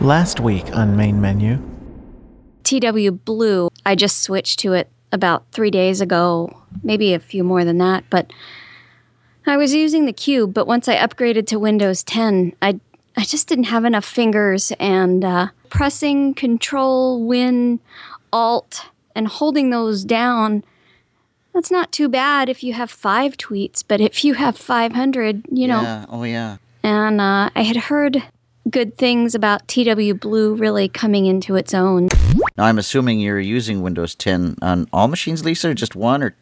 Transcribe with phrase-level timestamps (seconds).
[0.00, 1.58] Last week on Main Menu,
[2.62, 7.64] TW Blue, I just switched to it about three days ago, maybe a few more
[7.64, 8.04] than that.
[8.08, 8.32] But
[9.44, 12.78] I was using the Qube, but once I upgraded to Windows 10, I
[13.16, 17.80] I just didn't have enough fingers and uh, pressing Control, Win,
[18.32, 18.86] Alt,
[19.16, 20.62] and holding those down.
[21.52, 25.66] That's not too bad if you have five tweets, but if you have 500, you
[25.66, 25.82] know.
[25.82, 26.06] Yeah.
[26.08, 26.58] Oh, yeah.
[26.84, 28.22] And uh, I had heard
[28.70, 32.08] good things about TW Blue really coming into its own.
[32.56, 36.34] Now, I'm assuming you're using Windows 10 on all machines, Lisa, or just one or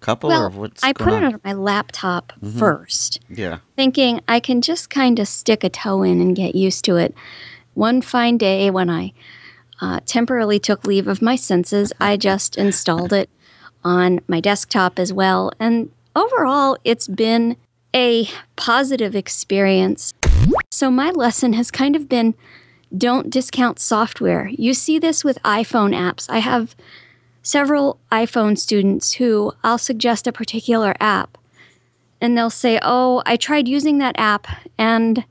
[0.00, 1.24] couple, Well, or what's I put on?
[1.24, 3.58] it on my laptop first, Yeah.
[3.76, 7.14] thinking I can just kind of stick a toe in and get used to it.
[7.74, 9.12] One fine day when I
[9.80, 13.28] uh, temporarily took leave of my senses, I just installed it
[13.84, 15.50] on my desktop as well.
[15.58, 17.56] And overall, it's been
[17.94, 20.14] a positive experience.
[20.70, 22.34] So, my lesson has kind of been
[22.96, 24.48] don't discount software.
[24.48, 26.26] You see this with iPhone apps.
[26.28, 26.76] I have
[27.42, 31.38] several iPhone students who I'll suggest a particular app
[32.20, 35.24] and they'll say, Oh, I tried using that app and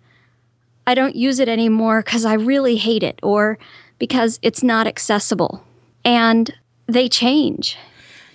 [0.86, 3.60] I don't use it anymore because I really hate it or
[4.00, 5.64] because it's not accessible.
[6.04, 6.54] And
[6.88, 7.78] they change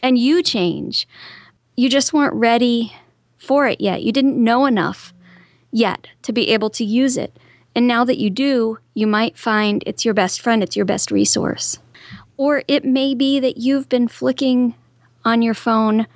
[0.03, 1.09] and you change.
[1.77, 2.95] You just weren't ready
[3.39, 4.03] for it yet.
[4.03, 5.12] You didn't know enough
[5.73, 7.37] yet to be able to use it.
[7.75, 11.11] And now that you do, you might find it's your best friend, it's your best
[11.11, 11.79] resource.
[12.37, 14.75] Or it may be that you've been flicking
[15.25, 16.07] on your phone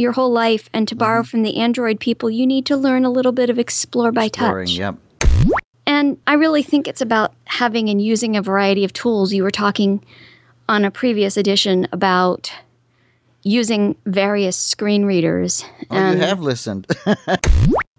[0.00, 1.28] your whole life, and to borrow mm-hmm.
[1.28, 4.66] from the Android people, you need to learn a little bit of Explore by Exploring,
[4.66, 4.78] Touch.
[4.78, 4.96] Yep.
[5.86, 9.32] And I really think it's about having and using a variety of tools.
[9.32, 10.02] You were talking
[10.68, 12.52] on a previous edition about
[13.42, 15.64] using various screen readers.
[15.90, 16.86] Oh, and you have listened.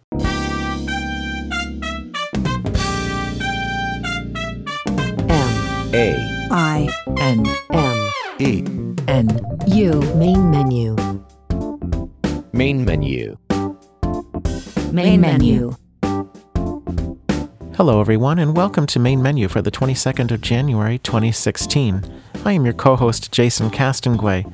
[6.02, 8.64] M A I N M E
[9.08, 10.96] N U main menu
[12.52, 13.38] Main menu.
[14.92, 15.76] main menu
[17.76, 22.04] Hello, everyone, and welcome to Main Menu for the 22nd of January 2016.
[22.46, 24.52] I am your co host, Jason Castonguay.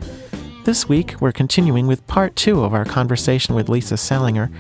[0.65, 4.51] This week, we're continuing with part two of our conversation with Lisa Salinger.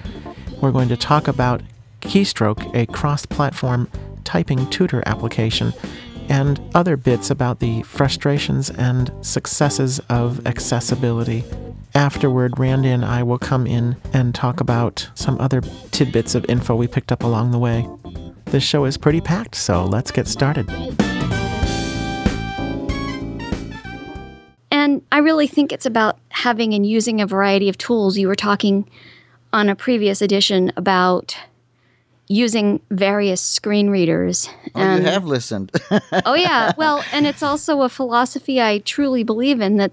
[0.61, 1.63] We're going to talk about
[1.99, 3.89] Keystroke, a cross platform
[4.23, 5.73] typing tutor application,
[6.29, 11.43] and other bits about the frustrations and successes of accessibility.
[11.95, 15.61] Afterward, Randy and I will come in and talk about some other
[15.91, 17.87] tidbits of info we picked up along the way.
[18.45, 20.69] This show is pretty packed, so let's get started.
[24.69, 28.17] And I really think it's about having and using a variety of tools.
[28.17, 28.89] You were talking
[29.51, 31.37] on a previous edition about
[32.27, 34.49] using various screen readers.
[34.75, 35.71] oh, you have listened.
[36.25, 39.91] oh yeah, well, and it's also a philosophy I truly believe in that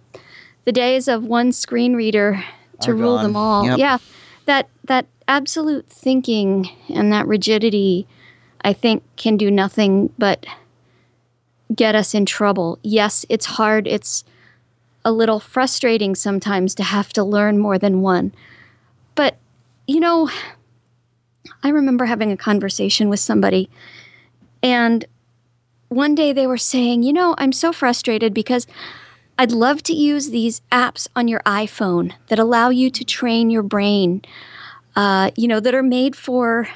[0.64, 2.42] the days of one screen reader
[2.80, 3.24] to Are rule gone.
[3.24, 3.66] them all.
[3.66, 3.78] Yep.
[3.78, 3.98] Yeah,
[4.46, 8.06] that that absolute thinking and that rigidity,
[8.62, 10.44] I think, can do nothing but
[11.74, 12.78] get us in trouble.
[12.82, 13.86] Yes, it's hard.
[13.86, 14.24] It's
[15.04, 18.32] a little frustrating sometimes to have to learn more than one.
[19.14, 19.36] But,
[19.86, 20.30] you know,
[21.62, 23.68] I remember having a conversation with somebody,
[24.62, 25.04] and
[25.88, 28.66] one day they were saying, You know, I'm so frustrated because
[29.38, 33.62] I'd love to use these apps on your iPhone that allow you to train your
[33.62, 34.22] brain,
[34.94, 36.68] uh, you know, that are made for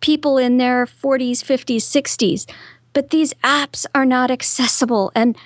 [0.00, 2.50] people in their 40s, 50s, 60s.
[2.92, 5.10] But these apps are not accessible.
[5.14, 5.36] And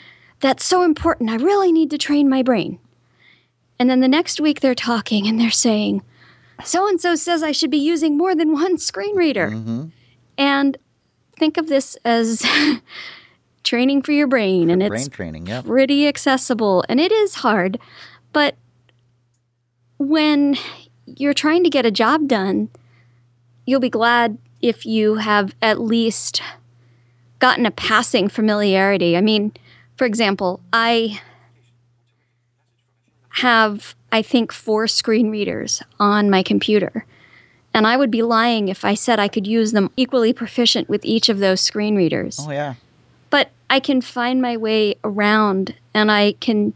[0.41, 1.31] that's so important.
[1.31, 2.79] I really need to train my brain.
[3.79, 6.03] And then the next week they're talking and they're saying,
[6.65, 9.51] so and so says I should be using more than one screen reader.
[9.51, 9.87] Mm-hmm.
[10.39, 10.77] And
[11.39, 12.45] think of this as
[13.65, 14.71] training for your brain.
[14.71, 15.65] And Brain it's training, yep.
[15.65, 16.85] pretty accessible.
[16.89, 17.79] And it is hard.
[18.33, 18.57] But
[19.99, 20.57] when
[21.07, 22.69] you're trying to get a job done,
[23.67, 26.43] you'll be glad if you have at least
[27.39, 29.17] gotten a passing familiarity.
[29.17, 29.53] I mean,
[29.97, 31.21] for example, I
[33.31, 37.07] have, I think, four screen readers on my computer.
[37.75, 41.05] And I would be lying if I said I could use them equally proficient with
[41.05, 42.39] each of those screen readers.
[42.41, 42.75] Oh, yeah.
[43.31, 46.75] But I can find my way around and I can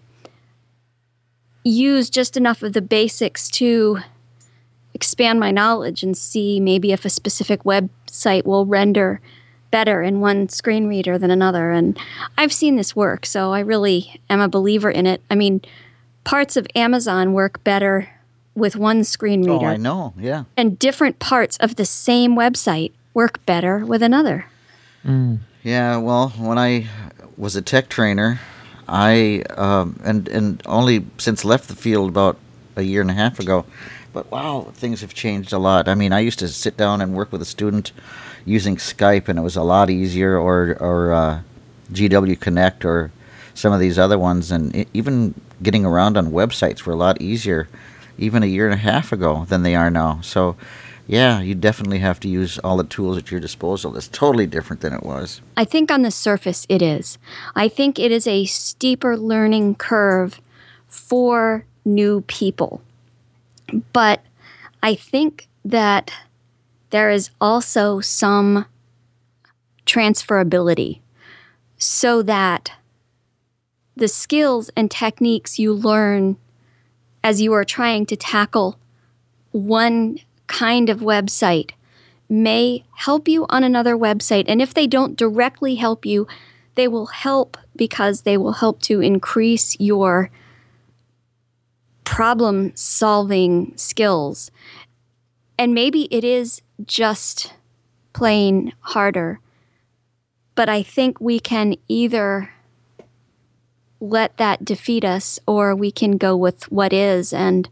[1.62, 3.98] use just enough of the basics to
[4.94, 9.20] expand my knowledge and see maybe if a specific website will render
[9.70, 11.70] better in one screen reader than another.
[11.72, 11.98] And
[12.38, 15.20] I've seen this work, so I really am a believer in it.
[15.30, 15.60] I mean,
[16.26, 18.10] parts of Amazon work better
[18.54, 19.52] with one screen reader.
[19.52, 20.12] Oh, reader, I know.
[20.18, 20.44] Yeah.
[20.56, 24.46] and different parts of the same website work better with another.
[25.62, 26.88] Yeah, well, when I
[27.36, 28.40] was a tech trainer,
[28.88, 32.36] I um, and and only since left the field about
[32.74, 33.64] a year and a half ago,
[34.12, 35.86] but wow, things have changed a lot.
[35.86, 37.92] I mean, I used to sit down and work with a student
[38.44, 41.40] using Skype, and it was a lot easier, or or uh,
[41.92, 43.12] GW Connect, or
[43.54, 47.68] some of these other ones, and even getting around on websites were a lot easier,
[48.18, 50.20] even a year and a half ago than they are now.
[50.22, 50.56] So.
[51.08, 53.96] Yeah, you definitely have to use all the tools at your disposal.
[53.96, 55.40] It's totally different than it was.
[55.56, 57.16] I think on the surface it is.
[57.54, 60.40] I think it is a steeper learning curve
[60.88, 62.82] for new people.
[63.92, 64.20] But
[64.82, 66.10] I think that
[66.90, 68.66] there is also some
[69.86, 71.00] transferability
[71.78, 72.72] so that
[73.96, 76.36] the skills and techniques you learn
[77.24, 78.78] as you are trying to tackle
[79.52, 81.70] one kind of website
[82.28, 84.44] may help you on another website.
[84.48, 86.26] And if they don't directly help you,
[86.74, 90.30] they will help because they will help to increase your
[92.04, 94.50] problem solving skills.
[95.58, 97.54] And maybe it is just
[98.12, 99.40] plain harder.
[100.54, 102.50] But I think we can either
[104.00, 107.68] let that defeat us or we can go with what is and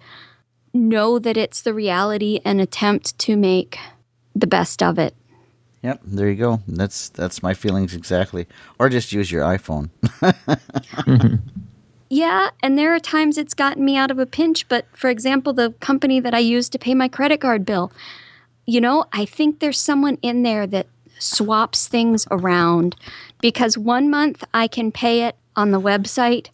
[0.72, 3.78] know that it's the reality and attempt to make
[4.34, 5.14] the best of it.
[5.82, 6.60] Yep, there you go.
[6.66, 8.46] That's that's my feelings exactly.
[8.78, 9.90] Or just use your iPhone.
[12.14, 15.52] Yeah, and there are times it's gotten me out of a pinch, but for example,
[15.52, 17.90] the company that I use to pay my credit card bill,
[18.66, 20.86] you know, I think there's someone in there that
[21.18, 22.94] swaps things around
[23.40, 26.48] because one month I can pay it on the website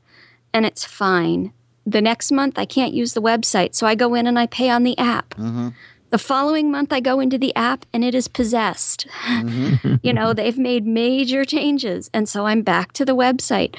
[0.52, 1.52] and it's fine.
[1.86, 4.70] The next month I can't use the website, so I go in and I pay
[4.70, 5.30] on the app.
[5.30, 5.68] Mm-hmm.
[6.10, 9.06] The following month I go into the app and it is possessed.
[9.26, 9.96] Mm-hmm.
[10.02, 13.76] you know, they've made major changes, and so I'm back to the website.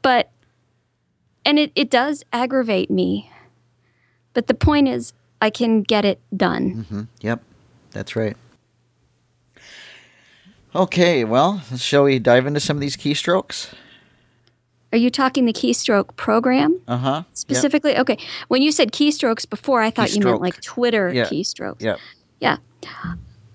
[0.00, 0.30] But
[1.44, 3.30] and it, it does aggravate me.
[4.32, 6.84] But the point is, I can get it done.
[6.84, 7.02] Mm-hmm.
[7.20, 7.42] Yep,
[7.90, 8.36] that's right.
[10.74, 13.72] Okay, well, shall we dive into some of these keystrokes?
[14.94, 17.22] Are you talking the keystroke program Uh huh.
[17.32, 17.98] specifically?
[17.98, 18.16] Okay.
[18.46, 21.24] When you said keystrokes before, I thought you meant like Twitter Yeah.
[21.24, 21.82] keystrokes.
[21.82, 21.96] Yeah.
[22.38, 22.58] Yeah.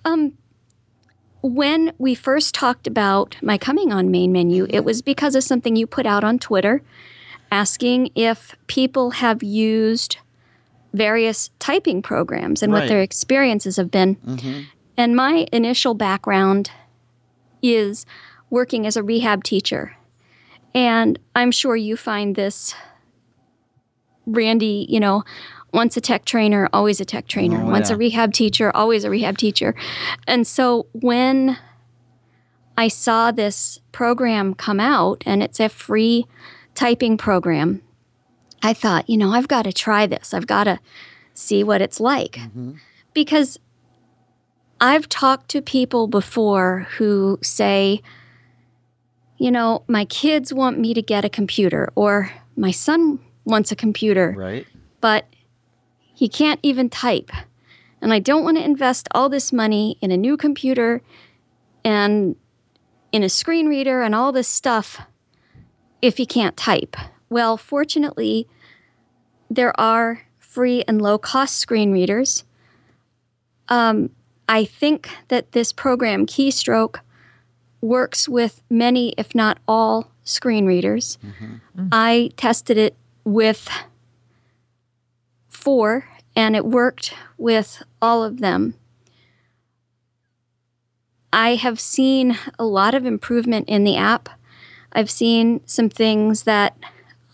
[0.04, 0.34] Um,
[1.42, 5.78] when we first talked about my coming on main menu, it was because of something
[5.78, 6.82] you put out on Twitter
[7.50, 10.18] asking if people have used
[10.94, 14.18] various typing programs and what their experiences have been.
[14.98, 16.72] And my initial background
[17.64, 18.06] is
[18.50, 19.96] working as a rehab teacher.
[20.74, 22.76] And I'm sure you find this,
[24.26, 25.24] Randy, you know,
[25.74, 27.62] once a tech trainer, always a tech trainer.
[27.62, 29.76] Oh, once a rehab teacher, always a rehab teacher.
[30.28, 31.58] And so when
[32.78, 36.26] I saw this program come out and it's a free
[36.76, 37.82] typing program,
[38.62, 40.34] I thought, you know, I've got to try this.
[40.34, 40.80] I've got to
[41.34, 42.34] see what it's like.
[42.34, 42.74] Mm-hmm.
[43.14, 43.60] Because
[44.82, 48.02] I've talked to people before who say,
[49.40, 53.76] you know, my kids want me to get a computer, or my son wants a
[53.76, 54.68] computer, Right.
[55.02, 55.26] but
[56.14, 57.32] he can't even type.
[58.02, 61.02] And I don't want to invest all this money in a new computer
[61.84, 62.36] and
[63.12, 65.02] in a screen reader and all this stuff
[66.02, 66.96] if he can't type.
[67.30, 68.48] Well, fortunately,
[69.50, 72.44] there are free and low cost screen readers.
[73.70, 74.10] Um,
[74.48, 77.00] I think that this program, Keystroke,
[77.82, 81.18] works with many, if not all, screen readers.
[81.92, 83.70] I tested it with
[85.48, 86.06] four,
[86.36, 88.76] and it worked with all of them.
[91.32, 94.30] I have seen a lot of improvement in the app.
[94.92, 96.76] I've seen some things that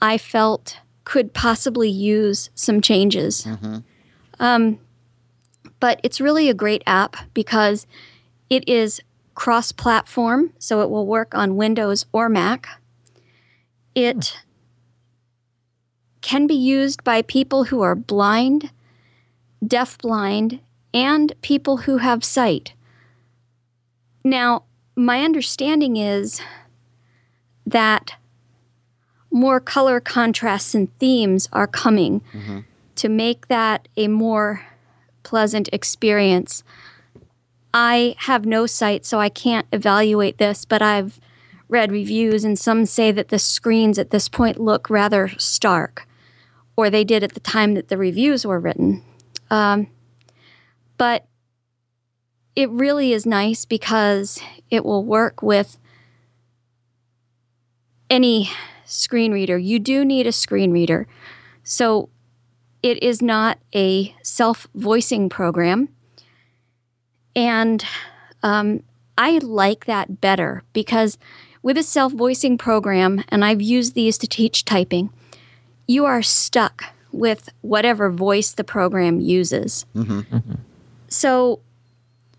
[0.02, 3.48] I felt could possibly use some changes.
[4.40, 4.80] Um,
[5.80, 7.88] but it's really a great app because
[8.50, 9.02] it is
[9.36, 12.68] cross platform, so it will work on Windows or Mac.
[13.94, 14.38] It
[16.22, 18.72] can be used by people who are blind,
[19.64, 20.60] deafblind,
[20.94, 22.74] and people who have sight.
[24.24, 24.64] Now,
[24.96, 26.42] my understanding is
[27.66, 28.16] that
[29.30, 32.60] more color contrasts and themes are coming mm-hmm.
[32.96, 34.66] to make that a more
[35.24, 36.64] pleasant experience.
[37.78, 41.20] I have no sight, so I can't evaluate this, but I've
[41.68, 46.08] read reviews, and some say that the screens at this point look rather stark,
[46.78, 49.04] or they did at the time that the reviews were written.
[49.52, 49.88] Um,
[50.98, 51.26] but
[52.56, 54.40] it really is nice because
[54.72, 55.78] it will work with
[58.10, 58.50] any
[58.86, 59.58] screen reader.
[59.58, 61.08] You do need a screen reader.
[61.64, 62.08] So
[62.82, 65.90] it is not a self voicing program.
[67.36, 67.84] And
[68.44, 68.84] um,
[69.18, 71.18] I like that better because
[71.62, 75.10] with a self voicing program, and I've used these to teach typing,
[75.88, 79.86] you are stuck with whatever voice the program uses.
[79.96, 80.20] Mm-hmm.
[80.20, 80.54] Mm-hmm.
[81.08, 81.60] So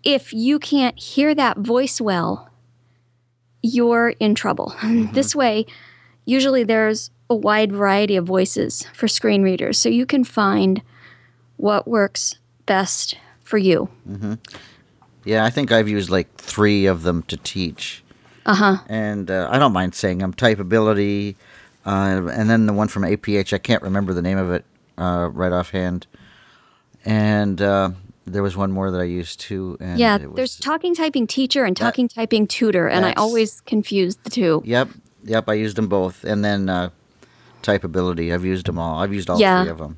[0.03, 2.49] if you can't hear that voice well,
[3.61, 4.75] you're in trouble.
[4.77, 5.13] Mm-hmm.
[5.13, 5.65] this way,
[6.25, 10.81] usually there's a wide variety of voices for screen readers, so you can find
[11.57, 12.35] what works
[12.65, 13.89] best for you.
[15.27, 18.03] Yeah, I think I've used like three of them to teach.
[18.45, 18.77] Uh huh.
[18.87, 20.33] and uh, I don't mind saying them.
[20.33, 21.35] Typeability,
[21.85, 23.51] uh, and then the one from APH.
[23.51, 24.63] I can't remember the name of it
[24.97, 26.07] uh, right offhand.
[27.05, 27.91] And uh,
[28.25, 29.77] there was one more that I used too.
[29.81, 34.15] And Yeah, was- there's talking typing teacher and talking typing tutor, and I always confuse
[34.17, 34.61] the two.
[34.65, 34.89] Yep,
[35.25, 35.49] yep.
[35.49, 36.89] I used them both, and then uh,
[37.63, 38.33] typeability.
[38.33, 38.99] I've used them all.
[39.01, 39.63] I've used all Yeah.
[39.63, 39.97] three of them.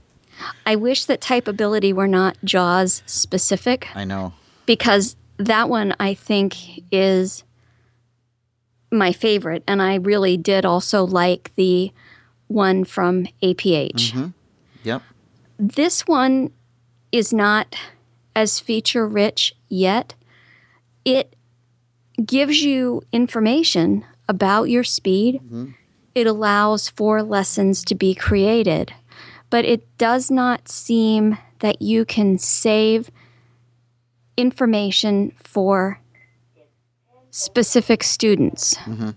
[0.66, 4.34] I wish that typeability were not JAWS specific I know.
[4.66, 7.44] because that one I think is
[8.92, 11.92] my favorite, and I really did also like the
[12.48, 14.12] one from APH.
[14.12, 14.28] Mm-hmm.
[14.84, 15.02] Yep.
[15.58, 16.52] This one
[17.12, 17.76] is not
[18.36, 20.14] as feature rich yet.
[21.06, 21.36] It
[22.26, 25.36] gives you information about your speed.
[25.36, 25.72] Mm-hmm.
[26.16, 28.94] It allows for lessons to be created,
[29.50, 33.10] but it does not seem that you can save
[34.40, 36.00] information for
[37.30, 38.76] specific students.
[38.76, 39.12] Mm-hmm.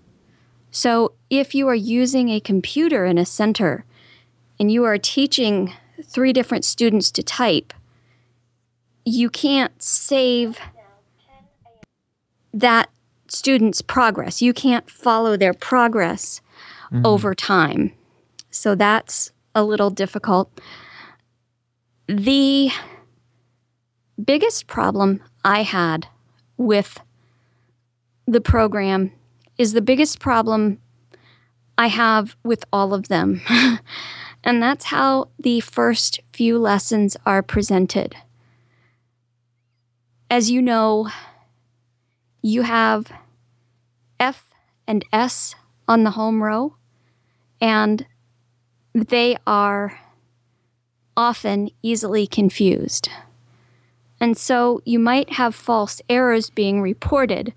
[0.69, 3.85] So if you are using a computer in a center
[4.59, 7.73] and you are teaching three different students to type,
[9.05, 10.59] you can't save
[12.53, 12.89] that
[13.27, 14.41] student's progress.
[14.41, 16.41] You can't follow their progress
[16.91, 17.05] mm-hmm.
[17.05, 17.93] over time.
[18.51, 20.59] So that's a little difficult.
[22.07, 22.71] The
[24.25, 26.07] biggest problem I had
[26.57, 26.99] with
[28.25, 29.11] the program
[29.57, 30.79] is the biggest problem
[31.77, 33.41] I have with all of them.
[34.43, 38.15] and that's how the first few lessons are presented.
[40.29, 41.09] As you know,
[42.41, 43.11] you have
[44.19, 44.53] F
[44.87, 45.55] and S
[45.87, 46.75] on the home row,
[47.61, 48.05] and
[48.93, 49.99] they are
[51.15, 53.09] often easily confused.
[54.23, 57.53] And so you might have false errors being reported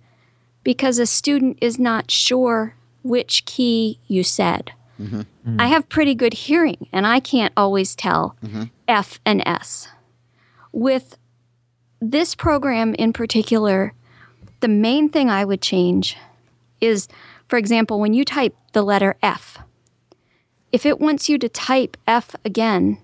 [0.64, 4.72] because a student is not sure which key you said.
[5.00, 5.60] Mm-hmm.
[5.60, 8.64] I have pretty good hearing and I can't always tell mm-hmm.
[8.88, 9.86] F and S.
[10.72, 11.18] With
[12.00, 13.94] this program in particular,
[14.58, 16.16] the main thing I would change
[16.80, 17.06] is,
[17.46, 19.58] for example, when you type the letter F,
[20.72, 22.98] if it wants you to type F again,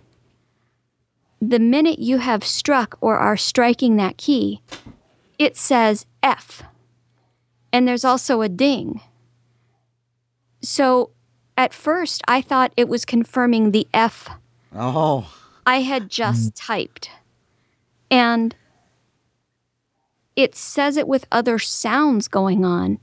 [1.48, 4.62] the minute you have struck or are striking that key,
[5.38, 6.62] it says F.
[7.72, 9.00] And there's also a ding.
[10.62, 11.10] So
[11.56, 14.28] at first, I thought it was confirming the F
[14.74, 15.34] Oh,
[15.66, 16.66] I had just mm.
[16.66, 17.10] typed.
[18.10, 18.54] And
[20.36, 22.98] it says it with other sounds going on.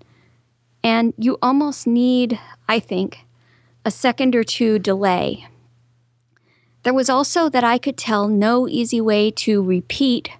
[0.84, 3.26] And you almost need, I think,
[3.84, 5.46] a second or two delay.
[6.90, 10.32] There was also that I could tell no easy way to repeat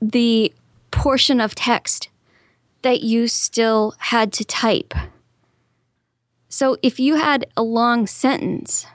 [0.00, 0.52] the
[0.92, 2.10] portion of text
[2.82, 4.94] that you still had to type.
[6.48, 8.86] So if you had a long sentence,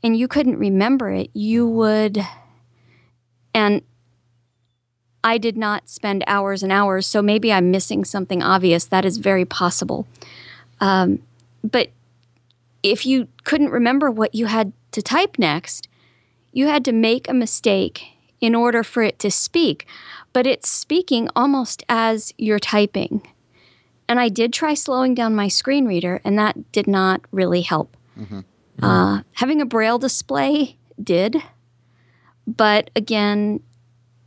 [0.00, 2.24] and you couldn't remember it, you would.
[3.52, 3.82] And
[5.24, 8.84] I did not spend hours and hours, so maybe I'm missing something obvious.
[8.84, 10.06] That is very possible.
[10.80, 11.18] Um,
[11.64, 11.88] but
[12.84, 15.88] if you couldn't remember what you had to type next,
[16.52, 18.04] you had to make a mistake
[18.40, 19.86] in order for it to speak.
[20.32, 23.26] But it's speaking almost as you're typing.
[24.08, 27.96] And I did try slowing down my screen reader, and that did not really help.
[28.82, 31.36] Uh, having a braille display did,
[32.46, 33.62] but again,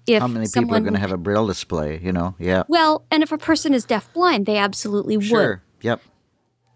[0.08, 2.00] if how many people are going to have a braille display?
[2.02, 2.64] You know, yeah.
[2.68, 5.26] well, and if a person is deafblind, they absolutely would.
[5.26, 5.64] Sure.
[5.82, 6.02] Yep.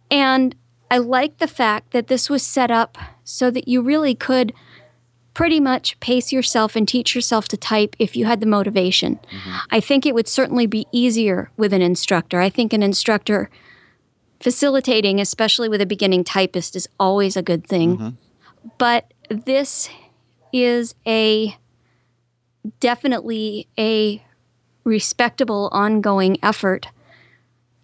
[0.09, 0.55] And
[0.89, 4.53] I like the fact that this was set up so that you really could
[5.33, 9.15] pretty much pace yourself and teach yourself to type if you had the motivation.
[9.15, 9.57] Mm-hmm.
[9.69, 12.39] I think it would certainly be easier with an instructor.
[12.39, 13.49] I think an instructor
[14.39, 17.97] facilitating, especially with a beginning typist, is always a good thing.
[17.97, 18.09] Mm-hmm.
[18.77, 19.89] But this
[20.51, 21.55] is a
[22.79, 24.23] definitely a
[24.83, 26.87] respectable ongoing effort,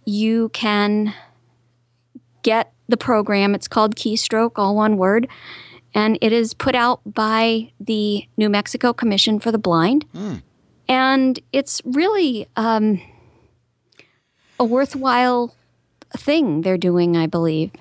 [0.05, 1.13] you can
[2.41, 3.55] get the program.
[3.55, 5.27] It's called Keystroke, all one word,
[5.93, 10.05] and it is put out by the New Mexico Commission for the Blind.
[10.13, 10.35] Hmm.
[10.87, 13.01] And it's really um,
[14.59, 15.55] a worthwhile
[16.17, 17.71] thing they're doing, I believe.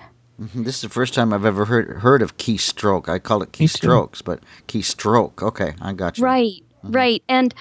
[0.41, 0.63] Mm-hmm.
[0.63, 3.07] This is the first time I've ever heard heard of keystroke.
[3.07, 5.43] I call it keystrokes, but keystroke.
[5.43, 6.23] Okay, I got you.
[6.23, 6.91] Right, mm-hmm.
[6.91, 7.23] right.
[7.29, 7.53] And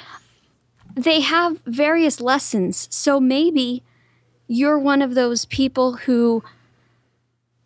[0.94, 2.88] they have various lessons.
[2.90, 3.82] So maybe
[4.46, 6.42] you're one of those people who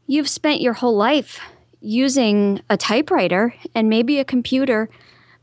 [0.06, 1.40] you've spent your whole life
[1.80, 4.88] using a typewriter and maybe a computer,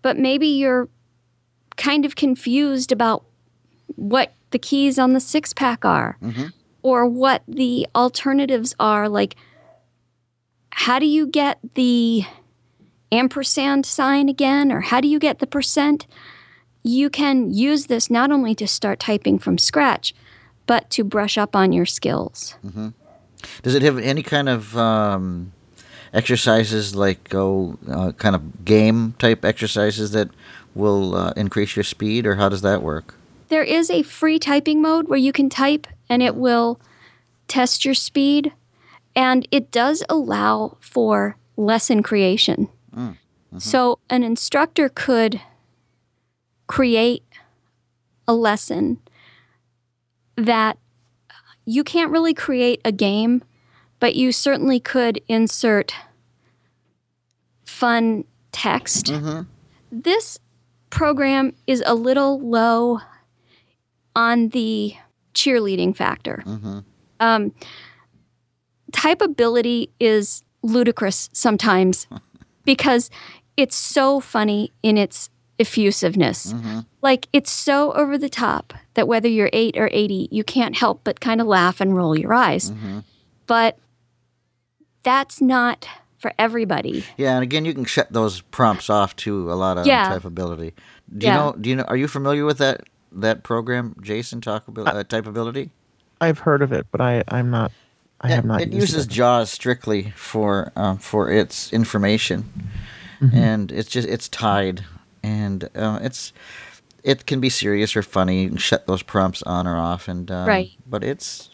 [0.01, 0.89] but maybe you're
[1.77, 3.23] kind of confused about
[3.95, 6.47] what the keys on the six pack are mm-hmm.
[6.81, 9.09] or what the alternatives are.
[9.09, 9.35] Like,
[10.71, 12.23] how do you get the
[13.11, 16.07] ampersand sign again, or how do you get the percent?
[16.81, 20.13] You can use this not only to start typing from scratch,
[20.65, 22.55] but to brush up on your skills.
[22.65, 22.89] Mm-hmm.
[23.61, 25.53] Does it have any kind of um,
[26.13, 30.29] exercises like oh, uh, kind of game type exercises that
[30.75, 33.15] will uh, increase your speed, or how does that work?
[33.49, 36.79] There is a free typing mode where you can type and it will
[37.47, 38.51] test your speed,
[39.15, 42.69] and it does allow for lesson creation.
[43.57, 45.39] So, an instructor could
[46.65, 47.23] create
[48.27, 48.99] a lesson
[50.35, 50.77] that
[51.65, 53.43] you can't really create a game,
[53.99, 55.93] but you certainly could insert
[57.65, 59.11] fun text.
[59.91, 60.39] This
[60.89, 62.99] program is a little low
[64.15, 64.95] on the
[65.33, 66.43] cheerleading factor.
[67.19, 67.53] Um,
[68.91, 72.07] typeability is ludicrous sometimes
[72.65, 73.09] because
[73.57, 75.29] it's so funny in its
[75.59, 76.53] effusiveness.
[77.01, 81.01] Like it's so over the top that whether you're 8 or 80, you can't help
[81.03, 82.71] but kind of laugh and roll your eyes.
[83.47, 83.77] But
[85.03, 85.87] that's not
[86.17, 87.03] for everybody.
[87.17, 90.09] Yeah, and again, you can shut those prompts off to a lot of Yeah.
[90.17, 90.71] typeability.
[91.17, 91.35] Do you Yeah.
[91.35, 91.55] know?
[91.59, 91.83] Do you know?
[91.83, 94.39] Are you familiar with that that program, Jason?
[94.41, 95.69] Talkability, uh, typeability.
[96.21, 97.71] I've heard of it, but I, I'm not.
[98.21, 98.61] I have not.
[98.61, 99.09] It used uses it.
[99.09, 102.45] JAWS strictly for um, for its information,
[103.21, 103.37] Mm-hmm.
[103.37, 104.85] and it's just it's tied,
[105.23, 106.33] and uh, it's
[107.03, 108.45] it can be serious or funny.
[108.45, 110.71] and shut those prompts on or off, and um, Right.
[110.85, 111.49] But it's.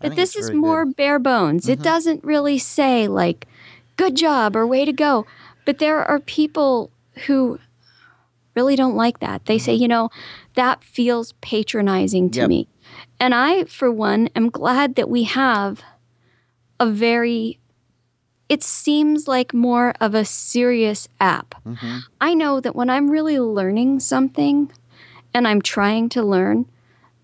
[0.00, 0.90] I But this it's is more good.
[0.90, 0.96] Mm-hmm.
[0.96, 1.68] bare bones.
[1.68, 3.46] It doesn't really say, like,
[3.96, 5.24] good job or way to go.
[5.64, 6.90] But there are people
[7.26, 7.58] who
[8.54, 9.46] really don't like that.
[9.46, 10.10] They say, you know,
[10.54, 12.42] that feels patronizing to Mm-hmm.
[12.42, 12.48] Yep.
[12.50, 12.68] me.
[13.20, 15.82] And I, for one, am glad that we have
[16.78, 17.58] a very,
[18.48, 21.54] it seems like more of a serious app.
[21.64, 21.98] Mm-hmm.
[22.20, 24.70] I know that when I'm really learning something
[25.32, 26.66] and I'm trying to learn,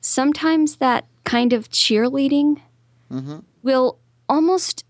[0.00, 2.60] sometimes that kind of cheerleading
[3.12, 3.40] mm-hmm.
[3.62, 4.84] will almost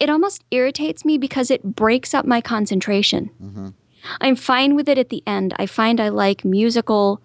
[0.00, 3.30] it almost irritates me because it breaks up my concentration.
[3.42, 3.68] Mm-hmm.
[4.20, 5.54] I'm fine with it at the end.
[5.58, 7.20] I find I like musical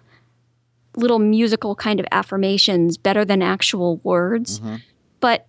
[0.96, 4.60] little musical kind of affirmations better than actual words.
[4.60, 4.76] Mm-hmm.
[5.20, 5.46] But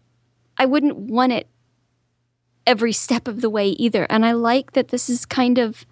[0.57, 1.47] I wouldn't want it
[2.65, 4.05] every step of the way either.
[4.09, 5.85] And I like that this is kind of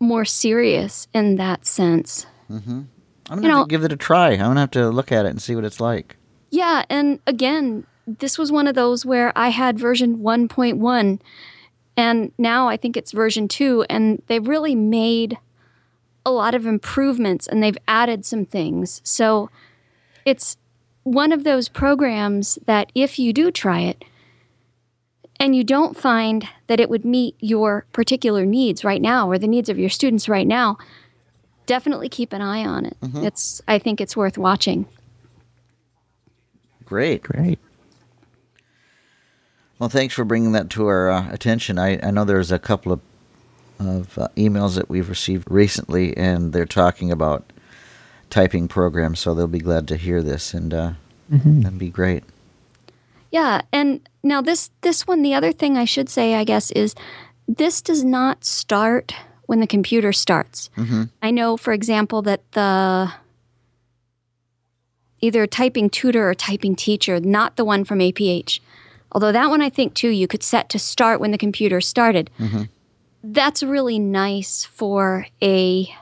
[0.00, 2.26] more serious in that sense.
[2.50, 2.82] Mm-hmm.
[3.30, 4.30] I'm gonna you know- give it a try.
[4.30, 6.16] I'm gonna have to look at it and see what it's like.
[6.50, 11.20] Yeah, and again, this was one of those where I had version 1.1
[11.96, 15.36] and now I think it's version 2 and they've really made
[16.24, 19.02] a lot of improvements and they've added some things.
[19.04, 19.50] So
[20.24, 20.56] it's
[21.02, 24.04] one of those programs that if you do try it
[25.40, 29.46] and you don't find that it would meet your particular needs right now or the
[29.46, 30.76] needs of your students right now,
[31.66, 32.96] definitely keep an eye on it.
[33.02, 34.86] It's I think it's worth watching.
[36.84, 37.22] Great.
[37.22, 37.58] Great.
[39.78, 41.78] Well, thanks for bringing that to our uh, attention.
[41.78, 43.00] I, I know there's a couple of
[43.78, 47.52] of uh, emails that we've received recently, and they're talking about
[48.28, 50.92] typing programs, so they'll be glad to hear this, and uh,
[51.30, 52.24] that'd be great.
[53.30, 56.94] Yeah, and now this this one, the other thing I should say, I guess, is
[57.46, 59.14] this does not start
[59.46, 60.70] when the computer starts.
[60.76, 61.04] Mm-hmm.
[61.22, 63.12] I know, for example, that the
[65.20, 68.60] either typing tutor or typing teacher, not the one from APH,
[69.12, 72.30] although that one I think too you could set to start when the computer started.
[72.38, 72.64] Mm-hmm.
[73.24, 75.92] That's really nice for a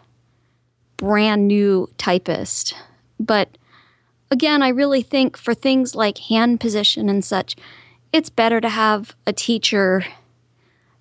[0.96, 2.74] brand new typist,
[3.18, 3.56] but
[4.30, 7.56] again, I really think for things like hand position and such,
[8.12, 10.04] it's better to have a teacher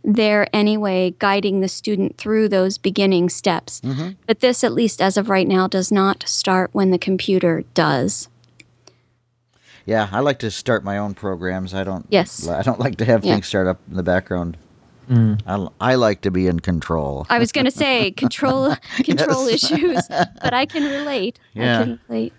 [0.04, 3.82] there anyway, guiding the student through those beginning steps.
[3.82, 4.10] Mm-hmm.
[4.28, 8.30] But this, at least as of right now, does not start when the computer does.
[9.86, 11.74] Yeah, I like to start my own programs.
[11.74, 12.06] I don't.
[12.10, 12.48] Yes.
[12.48, 13.34] I don't like to have Yeah.
[13.34, 14.58] things start up in the background.
[15.10, 15.40] Mm.
[15.46, 17.28] I I like to be in control.
[17.30, 21.40] I was going to say control control issues, but I can relate.
[21.54, 21.80] Yeah.
[21.80, 22.34] I can relate.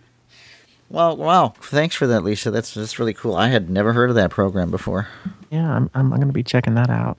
[0.89, 1.55] Well, wow.
[1.61, 2.51] Thanks for that, Lisa.
[2.51, 3.35] That's that's really cool.
[3.35, 5.09] I had never heard of that program before.
[5.51, 7.19] Yeah, I'm, I'm, I'm going to be checking that out.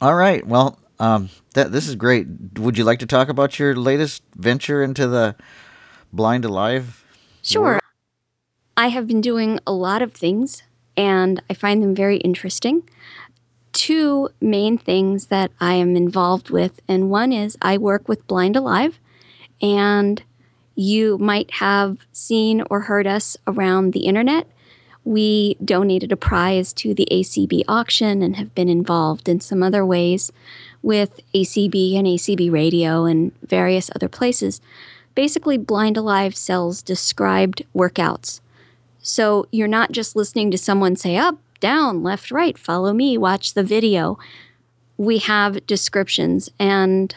[0.00, 0.46] All right.
[0.46, 2.26] Well, um, that this is great.
[2.58, 5.36] Would you like to talk about your latest venture into the
[6.12, 7.04] blind alive?
[7.42, 7.80] Sure.
[8.76, 10.62] I have been doing a lot of things
[10.98, 12.88] and I find them very interesting.
[13.72, 18.56] Two main things that I am involved with, and one is I work with Blind
[18.56, 18.98] Alive,
[19.62, 20.22] and
[20.78, 24.46] you might have seen or heard us around the internet.
[25.04, 29.84] We donated a prize to the ACB auction and have been involved in some other
[29.84, 30.30] ways
[30.80, 34.60] with ACB and ACB radio and various other places.
[35.16, 38.38] Basically, Blind Alive sells described workouts.
[39.02, 43.54] So you're not just listening to someone say up, down, left, right, follow me, watch
[43.54, 44.16] the video.
[44.96, 47.16] We have descriptions and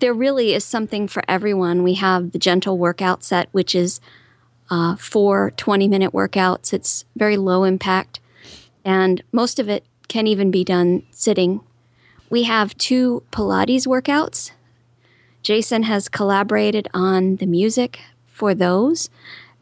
[0.00, 1.82] there really is something for everyone.
[1.82, 4.00] We have the gentle workout set, which is
[4.70, 6.72] uh, four 20 minute workouts.
[6.72, 8.20] It's very low impact,
[8.84, 11.60] and most of it can even be done sitting.
[12.28, 14.50] We have two Pilates workouts.
[15.42, 19.08] Jason has collaborated on the music for those,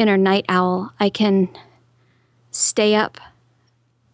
[0.00, 0.92] inner night owl.
[0.98, 1.48] I can
[2.50, 3.18] stay up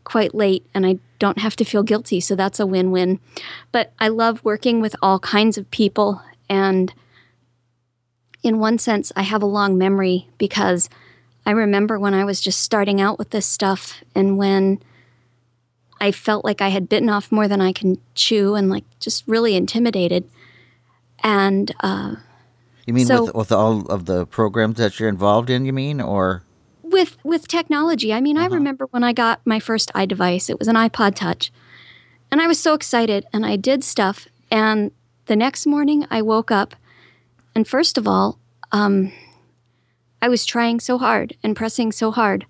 [0.05, 2.20] quite late and I don't have to feel guilty.
[2.20, 3.20] So that's a win win.
[3.72, 6.20] But I love working with all kinds of people.
[6.49, 6.92] And
[8.42, 10.88] in one sense, I have a long memory because
[11.46, 14.81] I remember when I was just starting out with this stuff and when
[16.01, 19.25] I felt like I had bitten off more than I can chew and like just
[19.27, 20.29] really intimidated.
[21.22, 22.16] And uh,
[22.87, 25.66] You mean So- with with all of the programs that you're involved in?
[25.66, 26.42] You mean or
[26.83, 30.68] with with technology i mean i remember when i got my first iDevice it was
[30.68, 31.51] an ipod touch
[32.31, 34.92] and i was so excited and i did stuff and
[35.27, 36.77] the next morning i woke up
[37.57, 38.38] and first of all
[38.70, 39.11] um,
[40.22, 42.46] i was trying so hard and pressing so hard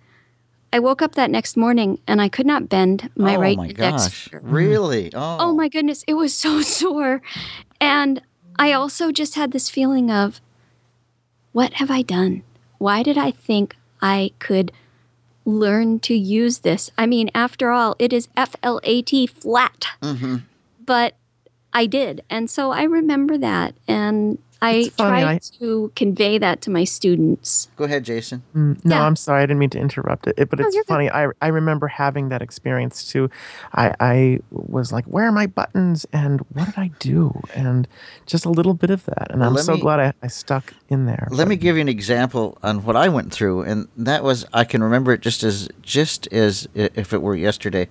[0.71, 3.37] i woke up that next morning and i could not bend my right.
[3.37, 5.11] oh right my index gosh, really?
[5.15, 7.23] Oh, Oh my goodness, it was so sore.
[7.81, 8.21] And
[8.59, 10.41] I also just had this feeling of
[11.53, 12.43] what have I done?
[12.79, 14.73] Why did I think I could
[15.45, 16.91] learn to use this?
[16.99, 19.87] I mean, after all, it is F L A T flat.
[20.03, 20.37] Mm-hmm.
[20.85, 21.15] But
[21.73, 22.23] I did.
[22.31, 23.75] And so I remember that.
[23.87, 27.69] And I try I- to convey that to my students.
[27.77, 28.43] Go ahead, Jason.
[28.55, 29.03] Mm, no, Yeah.
[29.07, 29.43] I'm sorry.
[29.43, 30.89] I didn't mean to interrupt it, it but No, it's you're good.
[30.89, 31.11] funny.
[31.11, 33.29] I, I remember having that experience too.
[33.75, 36.07] I, I was like, where are my buttons?
[36.13, 37.39] And what did I do?
[37.55, 37.87] And
[38.25, 39.31] just a little bit of that.
[39.31, 41.29] And Well, I'm let so me- glad I, I stuck in there.
[41.31, 44.65] Let me give you an example on what I went through, and that was I
[44.65, 47.89] can remember it just as just as if it were yesterday.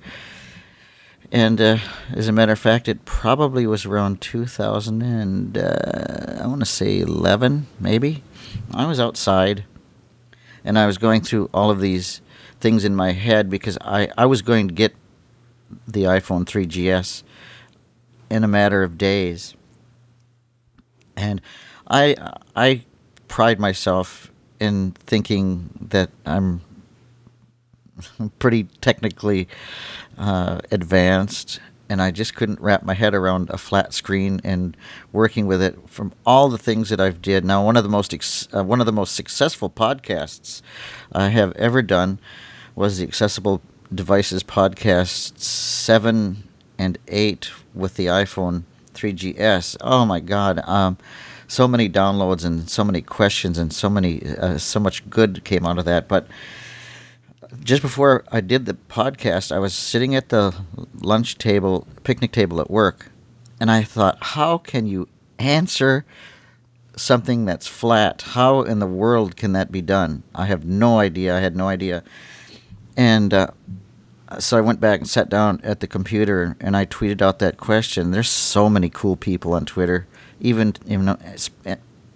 [1.31, 1.77] And uh,
[2.13, 6.65] as a matter of fact, it probably was around 2000 and uh, I want to
[6.65, 8.23] say 11, maybe.
[8.73, 9.65] I was outside,
[10.63, 12.21] and I was going through all of these
[12.59, 14.95] things in my head because I I was going to get
[15.87, 17.23] the iPhone 3GS
[18.29, 19.55] in a matter of days
[21.15, 21.41] and
[21.89, 22.15] I
[22.55, 22.85] I
[23.27, 26.61] pride myself in thinking that I'm
[28.39, 29.47] pretty technically
[30.17, 34.75] uh, advanced and I just couldn't wrap my head around a flat screen and
[35.11, 37.45] working with it from all the things that I've did.
[37.45, 40.61] Now, one of the most ex- uh, one of the most successful podcasts
[41.11, 42.19] I have ever done
[42.75, 43.61] was the Accessible
[43.93, 46.47] Devices podcast seven
[46.77, 49.77] and eight with the iPhone 3GS.
[49.81, 50.59] Oh my God!
[50.67, 50.97] Um,
[51.47, 55.65] so many downloads and so many questions and so many uh, so much good came
[55.65, 56.27] out of that, but
[57.63, 60.55] just before I did the podcast, I was sitting at the
[61.01, 63.11] lunch table, picnic table at work,
[63.59, 65.07] and I thought, how can you
[65.39, 66.05] answer
[66.95, 68.21] something that's flat?
[68.21, 70.23] How in the world can that be done?
[70.33, 71.35] I have no idea.
[71.35, 72.03] I had no idea.
[72.97, 73.47] And uh,
[74.39, 77.57] so I went back and sat down at the computer and I tweeted out that
[77.57, 78.11] question.
[78.11, 80.07] There's so many cool people on Twitter,
[80.39, 81.17] even even,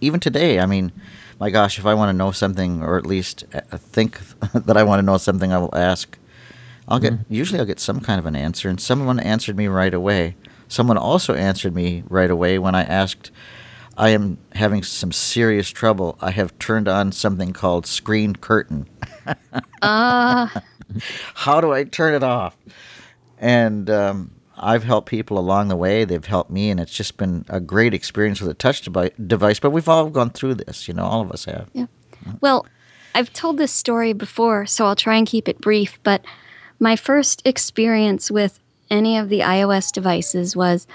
[0.02, 0.60] even today.
[0.60, 0.91] I mean,
[1.39, 4.19] my gosh, if I want to know something, or at least uh, think
[4.54, 6.17] that I want to know something, I will ask.
[6.88, 7.34] I'll get mm-hmm.
[7.34, 10.36] usually I'll get some kind of an answer, and someone answered me right away.
[10.67, 13.32] Someone also answered me right away when I asked,
[13.97, 16.17] "I am having some serious trouble.
[16.19, 18.88] I have turned on something called screen curtain.
[19.82, 20.52] Ah.
[20.56, 20.60] uh.
[21.36, 22.58] How do I turn it off?"
[23.38, 26.06] And um, I've helped people along the way.
[26.06, 29.60] They've helped me, and it's just been a great experience with a touch device.
[29.60, 31.69] But we've all gone through this, you know, all of us have.
[31.74, 31.88] Yeah.
[32.41, 32.65] Well,
[33.15, 36.00] I've told this story before, so I'll try and keep it brief.
[36.04, 36.24] But
[36.80, 40.88] my first experience with any of the iOS devices was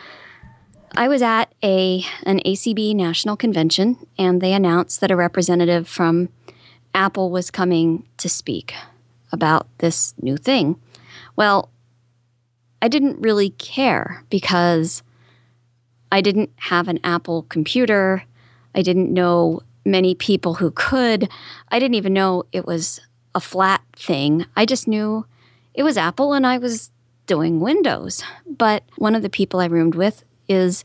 [0.96, 6.28] I was at a an ACB national convention, and they announced that a representative from
[6.94, 8.74] Apple was coming to speak
[9.32, 10.80] about this new thing.
[11.34, 11.70] Well,
[12.84, 15.02] I didn't really care because
[16.12, 18.24] I didn't have an Apple computer.
[18.74, 21.30] I didn't know many people who could.
[21.70, 23.00] I didn't even know it was
[23.34, 24.44] a flat thing.
[24.54, 25.24] I just knew
[25.72, 26.90] it was Apple and I was
[27.26, 28.22] doing Windows.
[28.46, 30.84] But one of the people I roomed with is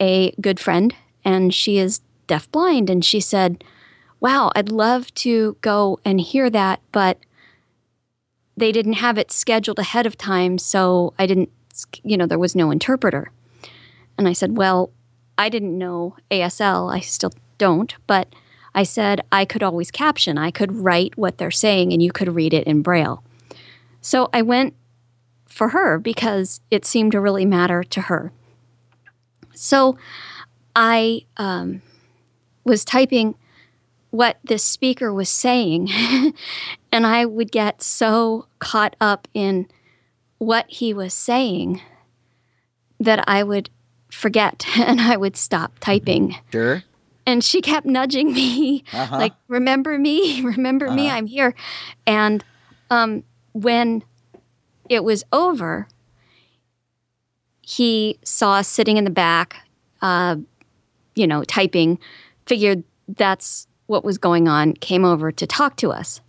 [0.00, 2.88] a good friend and she is deafblind.
[2.88, 3.64] And she said,
[4.20, 7.18] Wow, I'd love to go and hear that, but
[8.60, 11.50] they didn't have it scheduled ahead of time, so I didn't,
[12.04, 13.32] you know, there was no interpreter.
[14.16, 14.90] And I said, Well,
[15.36, 16.94] I didn't know ASL.
[16.94, 18.28] I still don't, but
[18.74, 20.38] I said I could always caption.
[20.38, 23.24] I could write what they're saying and you could read it in Braille.
[24.00, 24.74] So I went
[25.46, 28.32] for her because it seemed to really matter to her.
[29.54, 29.98] So
[30.76, 31.82] I um,
[32.64, 33.34] was typing
[34.10, 35.88] what this speaker was saying.
[36.92, 39.66] and I would get so caught up in
[40.38, 41.80] what he was saying
[42.98, 43.70] that I would
[44.10, 46.36] forget and I would stop typing.
[46.52, 46.82] Sure.
[47.26, 49.16] And she kept nudging me, uh-huh.
[49.16, 50.96] like, remember me, remember uh-huh.
[50.96, 51.54] me, I'm here.
[52.06, 52.42] And
[52.90, 54.02] um, when
[54.88, 55.86] it was over,
[57.60, 59.68] he saw us sitting in the back,
[60.02, 60.36] uh,
[61.14, 61.98] you know, typing,
[62.46, 66.20] figured that's what was going on, came over to talk to us.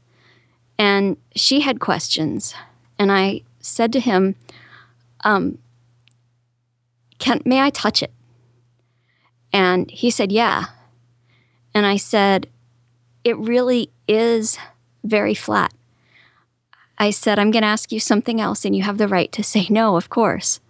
[0.82, 2.56] And she had questions.
[2.98, 4.36] And I said to him,
[5.24, 5.60] um,
[7.20, 8.12] can, May I touch it?
[9.54, 10.66] And he said, Yeah.
[11.76, 12.48] And I said,
[13.24, 14.58] It really is
[15.04, 15.72] very flat.
[16.98, 19.44] I said, I'm going to ask you something else, and you have the right to
[19.44, 20.62] say no, of course.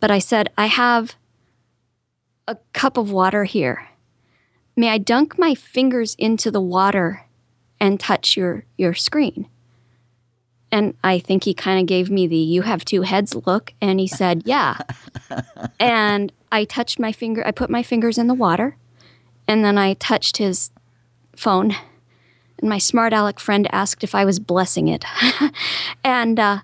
[0.00, 1.14] But I said, I have
[2.48, 3.90] a cup of water here.
[4.74, 7.25] May I dunk my fingers into the water
[7.80, 9.48] and touch your, your screen?
[10.72, 13.72] And I think he kind of gave me the you have two heads look.
[13.80, 14.78] And he said, yeah.
[15.80, 18.76] and I touched my finger, I put my fingers in the water.
[19.48, 20.70] And then I touched his
[21.36, 21.76] phone.
[22.58, 25.04] And my smart aleck friend asked if I was blessing it.
[26.04, 26.60] and uh,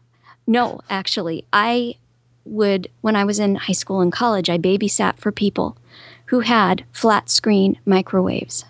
[0.46, 1.96] no, actually, I
[2.44, 5.76] would, when I was in high school and college, I babysat for people
[6.26, 8.64] who had flat screen microwaves,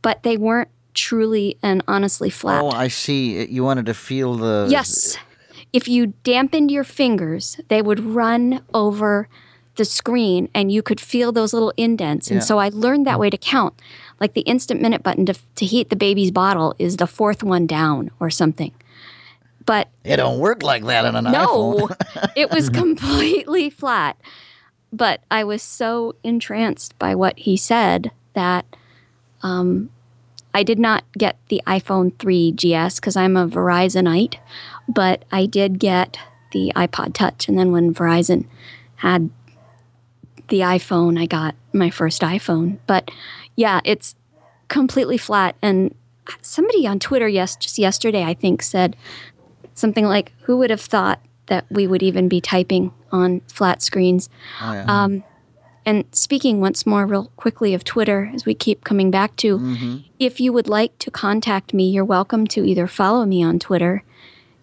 [0.00, 2.62] but they weren't truly and honestly flat.
[2.62, 3.44] Oh, I see.
[3.46, 4.66] You wanted to feel the.
[4.70, 5.16] Yes.
[5.72, 9.28] If you dampened your fingers, they would run over
[9.76, 12.30] the screen and you could feel those little indents.
[12.30, 12.44] And yeah.
[12.44, 13.74] so I learned that way to count.
[14.20, 17.66] Like the instant minute button to, to heat the baby's bottle is the fourth one
[17.66, 18.72] down or something.
[19.64, 22.16] But it don't work like that on an no, iPhone.
[22.16, 24.16] No, it was completely flat.
[24.92, 28.66] But I was so entranced by what he said that
[29.42, 29.90] um,
[30.54, 34.36] I did not get the iPhone 3 GS because I'm a Verizonite,
[34.88, 36.18] but I did get
[36.52, 37.48] the iPod Touch.
[37.48, 38.46] And then when Verizon
[38.96, 39.30] had
[40.48, 42.78] the iPhone, I got my first iPhone.
[42.86, 43.10] But
[43.56, 44.14] yeah, it's
[44.68, 45.56] completely flat.
[45.62, 45.94] And
[46.42, 48.96] somebody on Twitter, yes, just yesterday, I think, said
[49.74, 54.28] something like, "Who would have thought that we would even be typing on flat screens.
[54.60, 54.84] Oh, yeah.
[54.88, 55.24] Um,
[55.84, 59.96] and speaking once more, real quickly, of Twitter, as we keep coming back to, Mm-hmm.
[60.18, 64.02] if you would like to contact me, you're welcome to either follow me on Twitter.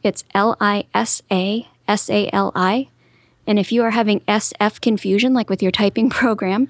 [0.03, 2.89] It's L I S A S A L I.
[3.45, 6.69] And if you are having SF confusion, like with your typing program,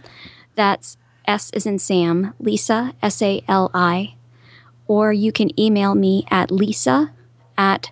[0.55, 4.15] that's S is in Sam, Lisa, S A L I.
[4.87, 7.11] Or you can email me at lisa
[7.57, 7.91] at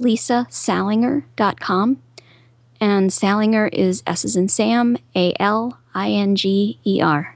[0.00, 1.98] lisasalinger.com.
[2.80, 7.34] And Salinger is S is in Sam, A L I N G E R.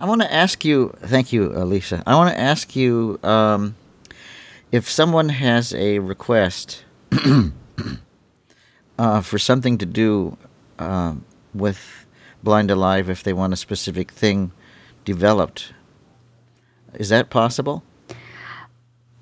[0.00, 2.02] I want to ask you, thank you, Alicia.
[2.06, 3.74] I want to ask you um,
[4.72, 6.84] if someone has a request
[8.98, 10.36] uh, for something to do
[10.78, 12.06] um with
[12.42, 14.52] Blind Alive, if they want a specific thing
[15.04, 15.74] developed,
[16.94, 17.82] is that possible?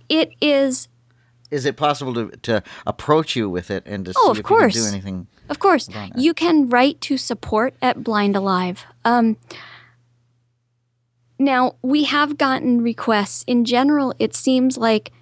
[0.08, 0.88] It is,
[1.50, 4.42] Is it possible to, to approach you with it and to Oh, see if you
[4.44, 5.26] can do anything?
[5.48, 8.84] Of course, you can write to support at Blind Alive.
[9.04, 9.36] Um,
[11.38, 13.44] now, we have gotten requests.
[13.46, 15.12] In general, it seems like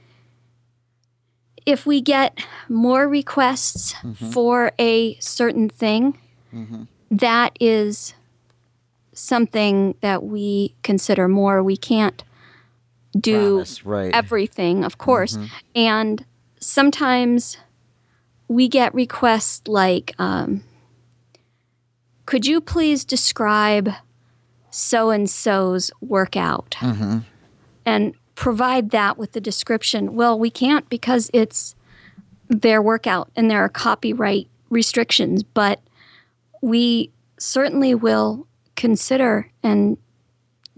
[1.67, 3.95] if we get more requests
[4.33, 6.17] for a certain thing,
[7.11, 8.15] that is
[9.13, 11.63] something that we consider more.
[11.63, 12.23] We can't
[13.19, 14.15] do Promise, right.
[14.15, 15.39] everything, of course.
[15.75, 16.25] And
[16.61, 17.59] sometimes
[18.49, 20.63] we get requests like, um,
[22.27, 23.91] could you please describe
[24.71, 26.77] so and so's workout?
[27.85, 30.15] And provide that with the description.
[30.15, 31.75] Well, we can't because it's
[32.49, 35.81] their workout and there are copyright restrictions, but
[36.61, 39.99] we certainly will consider and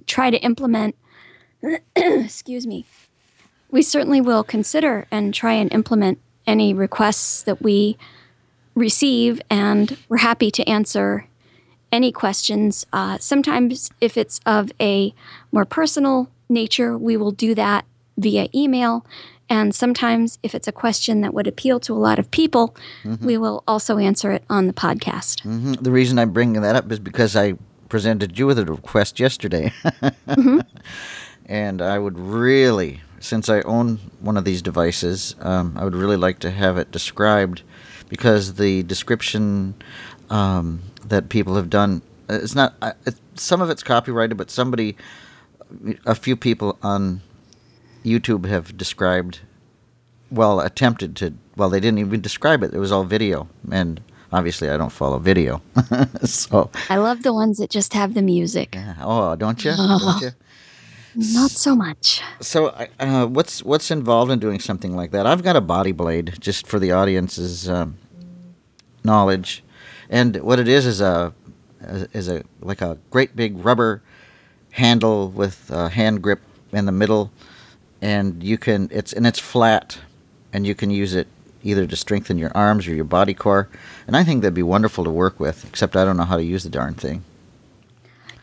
[0.06, 0.94] try to implement
[1.96, 2.86] excuse me,
[3.70, 7.96] we certainly will consider and try and implement any requests that we
[8.74, 11.26] receive, and we're happy to answer
[11.92, 12.84] any questions.
[12.92, 15.14] Uh, sometimes, if it's of a
[15.52, 17.84] more personal nature, we will do that
[18.16, 19.04] via email.
[19.50, 22.74] And sometimes, if it's a question that would appeal to a lot of people,
[23.22, 25.42] we will also answer it on the podcast.
[25.42, 25.82] Mhm.
[25.82, 27.54] The reason I'm bringing that up is because I
[27.88, 29.72] presented you with a request yesterday.
[31.46, 36.16] and I would really, since I own one of these devices, um, I would really
[36.16, 37.62] like to have it described
[38.08, 39.74] because the description
[40.30, 42.92] um, that people have done, uh, it's not, uh,
[43.34, 44.96] some of it's copyrighted, but somebody,
[46.06, 47.20] a few people on
[48.04, 49.40] YouTube have described,
[50.30, 52.72] well, attempted to, well, they didn't even describe it.
[52.72, 53.48] It was all video.
[53.70, 54.00] And
[54.32, 55.62] obviously, I don't follow video.
[56.24, 58.74] so, I love the ones that just have the music.
[58.74, 58.94] yeah.
[59.00, 59.72] oh, don't you?
[59.76, 60.30] Don't you?
[61.20, 62.22] Not so much.
[62.40, 62.68] So,
[63.00, 65.26] uh, what's what's involved in doing something like that?
[65.26, 67.98] I've got a body blade, just for the audience's um,
[69.02, 69.64] knowledge,
[70.08, 71.34] and what it is is a
[71.80, 74.00] is a like a great big rubber
[74.70, 77.32] handle with a hand grip in the middle,
[78.00, 79.98] and you can it's and it's flat,
[80.52, 81.26] and you can use it
[81.64, 83.68] either to strengthen your arms or your body core,
[84.06, 85.64] and I think that'd be wonderful to work with.
[85.64, 87.24] Except I don't know how to use the darn thing.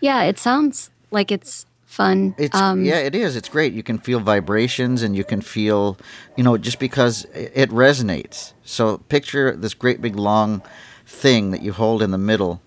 [0.02, 2.36] Yeah, it sounds like it's fun.
[2.38, 3.36] It's um, yeah, it is.
[3.36, 3.74] It's great.
[3.74, 5.98] You can feel vibrations, and you can feel,
[6.36, 8.54] you know, just because it resonates.
[8.64, 10.62] So picture this great big long
[11.06, 12.62] thing that you hold in the middle,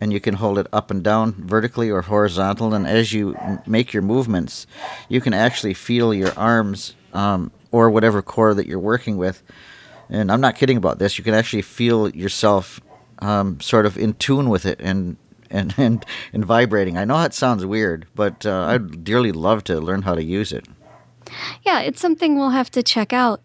[0.00, 2.74] and you can hold it up and down, vertically or horizontal.
[2.74, 4.66] And as you m- make your movements,
[5.08, 9.42] you can actually feel your arms um, or whatever core that you're working with.
[10.10, 11.18] And I'm not kidding about this.
[11.18, 12.80] You can actually feel yourself
[13.20, 15.16] um, sort of in tune with it and
[15.50, 16.96] and and, and vibrating.
[16.96, 20.52] I know that sounds weird, but uh, I'd dearly love to learn how to use
[20.52, 20.66] it.
[21.62, 23.42] yeah, it's something we'll have to check out.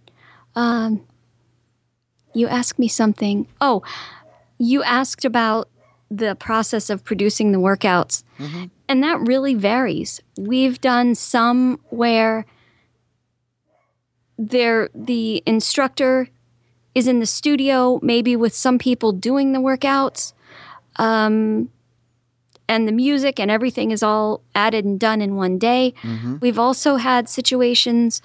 [0.56, 1.06] Um,
[2.34, 3.48] you asked me something.
[3.62, 3.84] Oh,
[4.58, 5.70] you asked about
[6.10, 8.24] the process of producing the workouts,
[8.88, 10.22] and that really varies.
[10.38, 12.46] We've done some where
[14.38, 16.30] there the instructor
[16.96, 20.34] is in the studio, maybe with some people doing the workouts.
[20.98, 21.70] Um,
[22.74, 25.94] and the music and everything is all added and done in one day.
[26.42, 28.22] We've also had situations,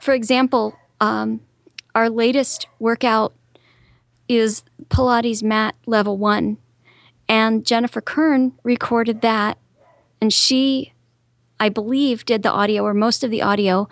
[0.00, 1.40] for example, um,
[1.94, 3.32] our latest workout
[4.28, 6.58] is Pilates mat level one,
[7.28, 9.56] and Jennifer Kern recorded that,
[10.20, 10.92] and she,
[11.58, 13.88] I believe, did the audio or most of the audio.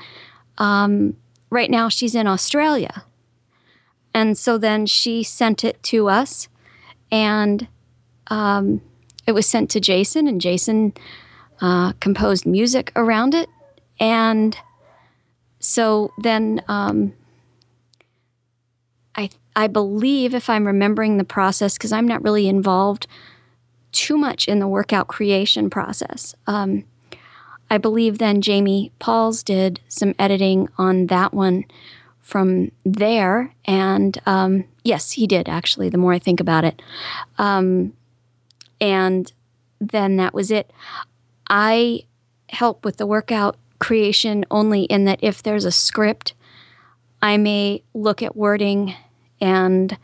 [0.59, 1.17] Um,
[1.51, 3.05] right now, she's in Australia,
[4.13, 6.49] and so then she sent it to us,
[7.11, 7.69] and
[8.27, 8.81] um,
[9.27, 10.93] it was sent to Jason, and Jason
[11.61, 13.49] uh, composed music around it.
[14.01, 14.57] And
[15.61, 17.15] so then um,
[19.15, 23.07] I I believe, if I'm remembering the process, because I'm not really involved
[23.93, 26.35] too much in the workout creation process.
[26.47, 26.85] Um,
[27.71, 31.65] I believe then Jamie Pauls did some editing on that one
[32.21, 33.55] from there.
[33.65, 36.83] And um, yes, he did actually, the more I think about it.
[37.39, 37.93] Um,
[38.85, 39.33] and
[39.81, 40.71] then that was it.
[41.49, 42.03] I
[42.51, 46.35] help with the workout creation only in that if there's a script,
[47.23, 48.95] I may look at wording
[49.41, 49.97] and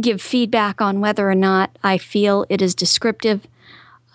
[0.00, 3.46] give feedback on whether or not I feel it is descriptive.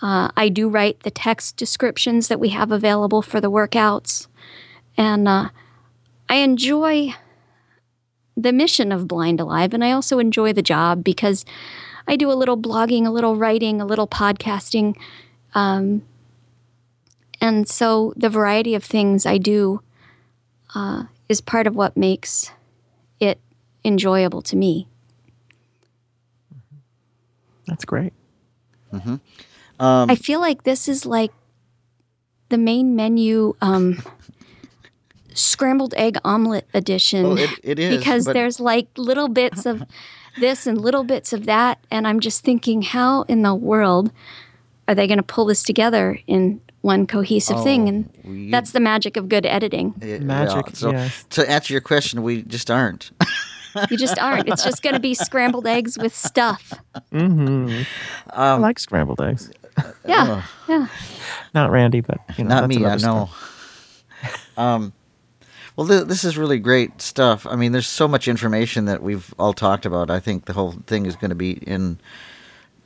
[0.01, 4.27] Uh, I do write the text descriptions that we have available for the workouts.
[4.97, 5.49] And uh,
[6.27, 7.13] I enjoy
[8.35, 11.45] the mission of Blind Alive, and I also enjoy the job because
[12.09, 14.97] I do a little blogging, a little writing, a little podcasting.
[15.53, 16.01] Um,
[17.39, 19.81] and so the variety of things I do
[20.75, 22.51] uh, is part of what makes
[23.19, 23.39] it
[23.85, 24.87] enjoyable to me.
[27.67, 28.13] That's great.
[29.79, 31.31] I feel like this is like
[32.49, 34.01] the main menu um,
[35.33, 37.25] scrambled egg omelet edition.
[37.25, 39.83] Oh, it- it is, because but- there's like little bits of
[40.39, 44.11] this and little bits of that, and I'm just thinking, how in the world
[44.87, 47.87] are they going to pull this together in one cohesive thing?
[47.89, 49.93] And we- that's the magic of good editing.
[50.01, 51.25] Yeah, Magic, so yes.
[51.31, 53.11] to answer your question, we just aren't.
[53.91, 54.47] You just aren't.
[54.49, 56.73] It's just going to be scrambled eggs with stuff.
[57.13, 57.83] Mm-hmm.
[58.33, 59.51] I Um, like scrambled eggs.
[60.07, 60.87] Yeah, yeah.
[61.53, 63.29] Not Randy, but you know, Not that's me, I know.
[64.57, 64.91] um,
[65.79, 67.45] well, th- this is really great stuff.
[67.47, 70.11] I mean, there's so much information that we've all talked about.
[70.11, 71.97] I think the whole thing is going to be in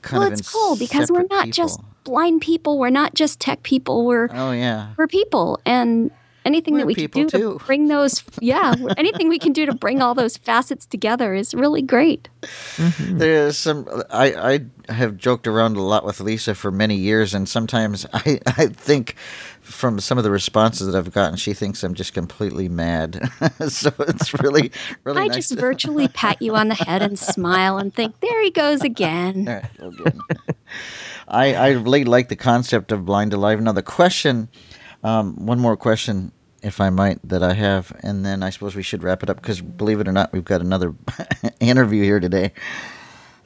[0.04, 2.78] kind Well, of in it's cool because we're separate not just blind people.
[2.78, 4.06] We're not just tech people.
[4.06, 4.94] We're Oh yeah.
[4.96, 6.12] we're people, and
[6.46, 7.58] anything We're that we can do too.
[7.58, 11.56] to bring those, yeah, anything we can do to bring all those facets together is
[11.56, 12.30] really great.
[12.78, 13.18] Mm-hmm.
[13.18, 13.88] There's some.
[14.12, 18.40] I I have joked around a lot with Lisa for many years, and sometimes I
[18.46, 19.16] I think
[19.64, 23.30] from some of the responses that I've gotten, she thinks I'm just completely mad.
[23.68, 24.72] so it's really
[25.04, 25.36] really I nice.
[25.38, 28.82] just to- virtually pat you on the head and smile and think, there he goes
[28.82, 29.48] again.
[29.48, 30.20] All right, well, good.
[31.28, 33.62] I I really like the concept of blind alive.
[33.62, 34.50] Now the question,
[35.04, 38.84] um, one more question, if I might, that I have, and then I suppose we
[38.84, 40.94] should wrap it up because believe it or not, we've got another
[41.60, 42.52] interview here today.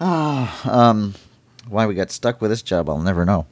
[0.01, 1.13] Ah, um,
[1.67, 3.45] why we got stuck with this job, I'll never know.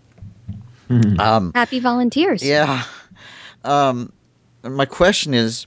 [0.90, 2.44] Um, Happy volunteers.
[2.44, 2.84] yeah.
[3.64, 4.12] Um,
[4.64, 5.66] my question is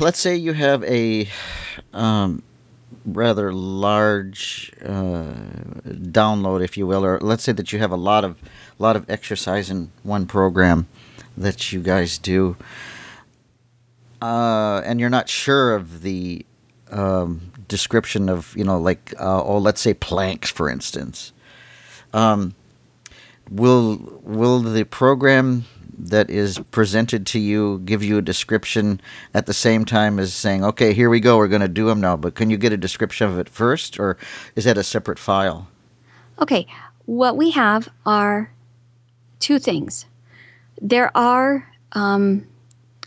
[0.00, 1.28] let's say you have a
[1.92, 2.42] um,
[3.04, 5.32] rather large uh,
[5.86, 8.38] download, if you will, or let's say that you have a lot of
[8.78, 10.86] lot of exercise in one program
[11.36, 12.56] that you guys do,
[14.22, 16.44] uh, and you're not sure of the
[16.90, 21.32] um, description of you know like uh, oh let's say planks for instance.
[22.12, 22.54] Um,
[23.50, 25.64] will will the program
[26.00, 29.00] that is presented to you give you a description
[29.34, 32.00] at the same time as saying okay here we go we're going to do them
[32.00, 34.16] now but can you get a description of it first or
[34.54, 35.66] is that a separate file
[36.40, 36.66] Okay,
[37.04, 38.52] what we have are
[39.40, 40.06] two things.
[40.80, 42.46] There are um,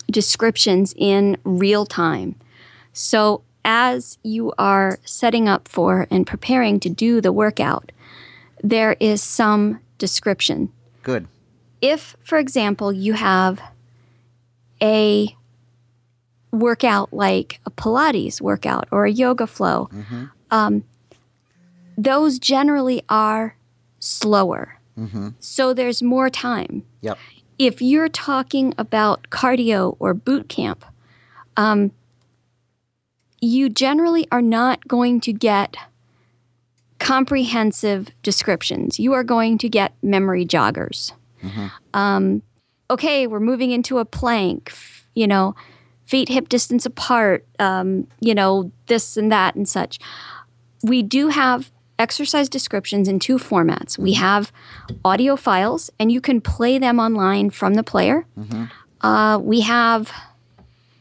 [0.09, 2.35] descriptions in real time.
[2.91, 7.91] So, as you are setting up for and preparing to do the workout,
[8.61, 10.59] there is some description.
[11.03, 11.23] good
[11.93, 13.61] If, for example, you have
[14.81, 15.35] a
[16.51, 19.89] workout like a Pilates workout or a yoga flow,
[20.49, 20.83] um,
[21.97, 23.55] those generally are
[23.99, 24.63] slower.
[25.39, 26.73] So there's more time.
[27.07, 27.17] yep
[27.57, 30.85] If you're talking about cardio or boot camp,
[31.57, 31.91] um,
[33.39, 35.69] you generally are not going to get
[37.01, 38.99] comprehensive descriptions.
[38.99, 41.13] You are going to get memory joggers.
[41.95, 42.43] Um,
[42.91, 44.71] okay, we're moving into a plank,
[45.15, 45.55] you know,
[46.05, 49.97] feet hip distance apart, um, you know, this and that and such.
[50.83, 53.97] We do have exercise descriptions in two formats.
[53.97, 54.51] We have
[55.03, 58.27] audio files, and you can play them online from the player.
[59.01, 60.11] Uh, we have,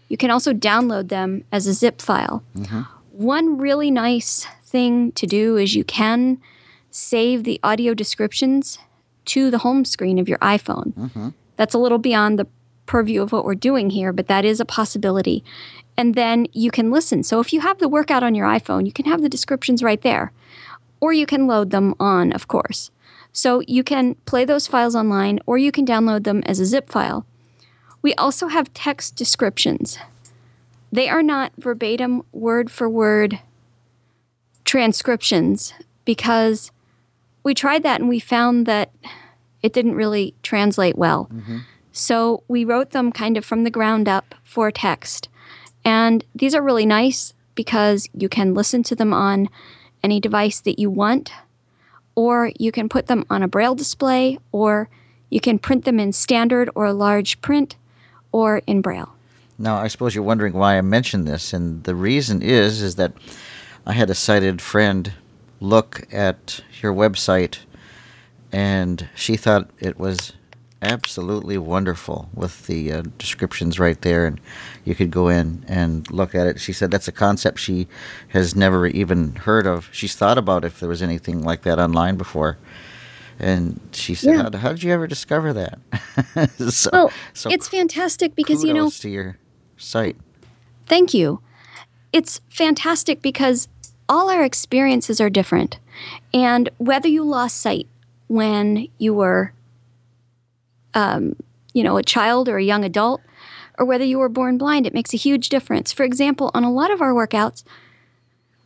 [0.08, 2.42] you can also download them as a zip file.
[3.12, 6.38] One really nice thing to do is you can
[6.90, 8.78] save the audio descriptions
[9.26, 10.92] to the home screen of your iPhone.
[10.94, 11.28] Mm-hmm.
[11.56, 12.46] That's a little beyond the
[12.86, 15.44] purview of what we're doing here, but that is a possibility.
[15.96, 17.22] And then you can listen.
[17.22, 20.00] So if you have the workout on your iPhone, you can have the descriptions right
[20.02, 20.32] there,
[21.00, 22.90] or you can load them on, of course.
[23.32, 26.90] So you can play those files online, or you can download them as a zip
[26.90, 27.26] file.
[28.02, 29.98] We also have text descriptions.
[30.92, 33.38] they are not verbatim, word for word
[34.70, 36.70] transcriptions because
[37.42, 38.92] we tried that and we found that
[39.64, 41.28] it didn't really translate well.
[41.34, 41.58] Mm-hmm.
[41.90, 45.28] So we wrote them kind of from the ground up for text.
[45.84, 49.48] And these are really nice because you can listen to them on
[50.04, 51.32] any device that you want,
[52.14, 54.88] or you can put them on a braille display, or
[55.30, 57.74] you can print them in standard or large print,
[58.30, 59.14] or in braille.
[59.58, 63.12] Now, I suppose you're wondering why I mentioned this, and the reason is is that
[63.90, 65.14] I had a sighted friend
[65.58, 67.58] look at your website,
[68.52, 70.32] and she thought it was
[70.80, 74.40] absolutely wonderful with the uh, descriptions right there, and
[74.84, 76.60] you could go in and look at it.
[76.60, 77.88] She said that's a concept she
[78.28, 79.88] has never even heard of.
[79.90, 82.58] She's thought about if there was anything like that online before.
[83.40, 84.42] And she said, Yeah.
[84.52, 85.80] how, how did you ever discover that?"
[86.70, 89.36] so, Well, so it's fantastic because, you know, to your
[89.76, 90.16] site.
[90.86, 91.40] Thank you.
[92.12, 93.68] It's fantastic because
[94.10, 95.78] all our experiences are different.
[96.34, 97.86] And whether you lost sight
[98.26, 99.52] when you were,
[100.94, 101.36] um,
[101.72, 103.20] you know, a child or a young adult,
[103.78, 105.92] or whether you were born blind, it makes a huge difference.
[105.92, 107.62] For example, on a lot of our workouts,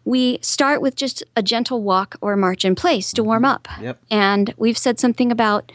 [0.04, 3.68] we start with just a gentle walk or march in place to warm up.
[3.80, 4.00] Yep.
[4.10, 5.70] And we've said something about,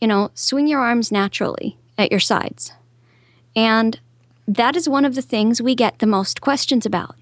[0.00, 2.72] you know, swing your arms naturally at your sides.
[3.54, 4.00] And
[4.48, 7.16] that is one of the things we get the most questions about.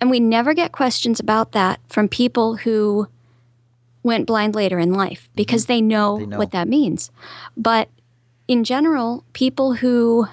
[0.00, 3.08] And we never get questions about that from people who
[4.02, 5.36] went blind later in life mm-hmm.
[5.36, 6.38] because they know, They know.
[6.38, 7.10] what that means.
[7.56, 7.88] But
[8.46, 10.28] in general, people who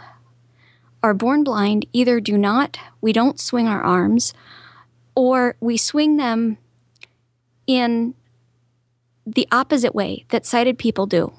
[1.02, 4.34] are born blind either do not, we don't swing our arms,
[5.16, 6.58] or we swing them
[7.68, 8.14] in
[9.26, 11.34] the opposite way that sighted people do.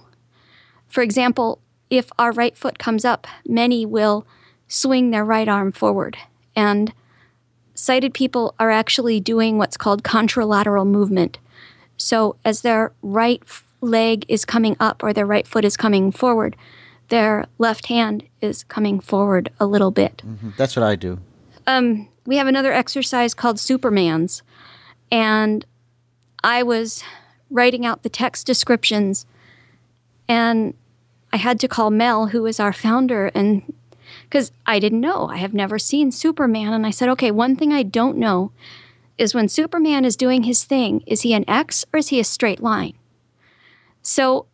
[0.89, 1.61] For example,
[1.91, 4.27] if our right foot comes up, many will
[4.69, 6.17] swing their right arm forward.
[6.57, 6.93] And
[7.85, 11.39] sighted people are actually doing what's called contralateral movement.
[11.97, 13.43] So as their right
[13.81, 16.57] leg is coming up or their right foot is coming forward,
[17.09, 20.23] their left hand is coming forward a little bit.
[20.57, 21.21] That's what I do.
[21.67, 24.43] Um, we have another exercise called Superman's,
[25.13, 25.67] and
[26.43, 27.05] I was
[27.51, 29.27] writing out the text descriptions,
[30.27, 30.75] and
[31.33, 33.63] I had to call Mel, who is our founder, and
[34.25, 37.73] because I didn't know, I have never seen Superman, and I said, okay, one thing
[37.73, 38.53] I don't know
[39.17, 42.25] is when Superman is doing his thing, is he an X or is he a
[42.25, 42.95] straight line?
[44.03, 44.47] So,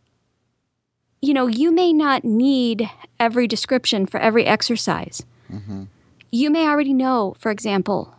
[1.22, 5.84] you know, you may not need every description for every exercise mm-hmm.
[6.30, 8.14] you may already know, for example,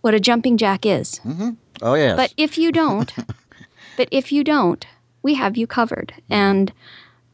[0.00, 1.20] what a jumping jack is.
[1.20, 1.50] Mm-hmm.
[1.80, 2.16] Oh yes.
[2.16, 3.12] But if you don't,
[3.96, 4.86] but if you don't,
[5.22, 6.12] we have you covered.
[6.16, 6.32] Mm-hmm.
[6.32, 6.72] And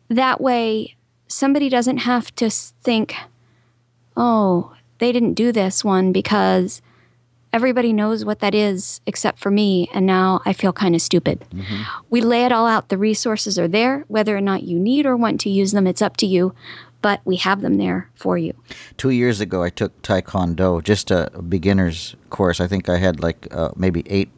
[0.09, 0.97] that way,
[1.27, 3.15] somebody doesn't have to think,
[4.19, 6.83] oh, they didn't do this one because
[7.53, 9.89] everybody knows what that is except for me.
[9.95, 11.45] And now I feel kind of stupid.
[12.11, 12.89] We lay it all out.
[12.89, 14.05] The resources are there.
[14.09, 16.55] Whether or not you need or want to use them, it's up to you.
[17.01, 18.55] But we have them there for you.
[18.97, 22.61] Two years ago, I took Taekwondo, just a beginner's course.
[22.61, 24.31] I think I had like uh, maybe eight,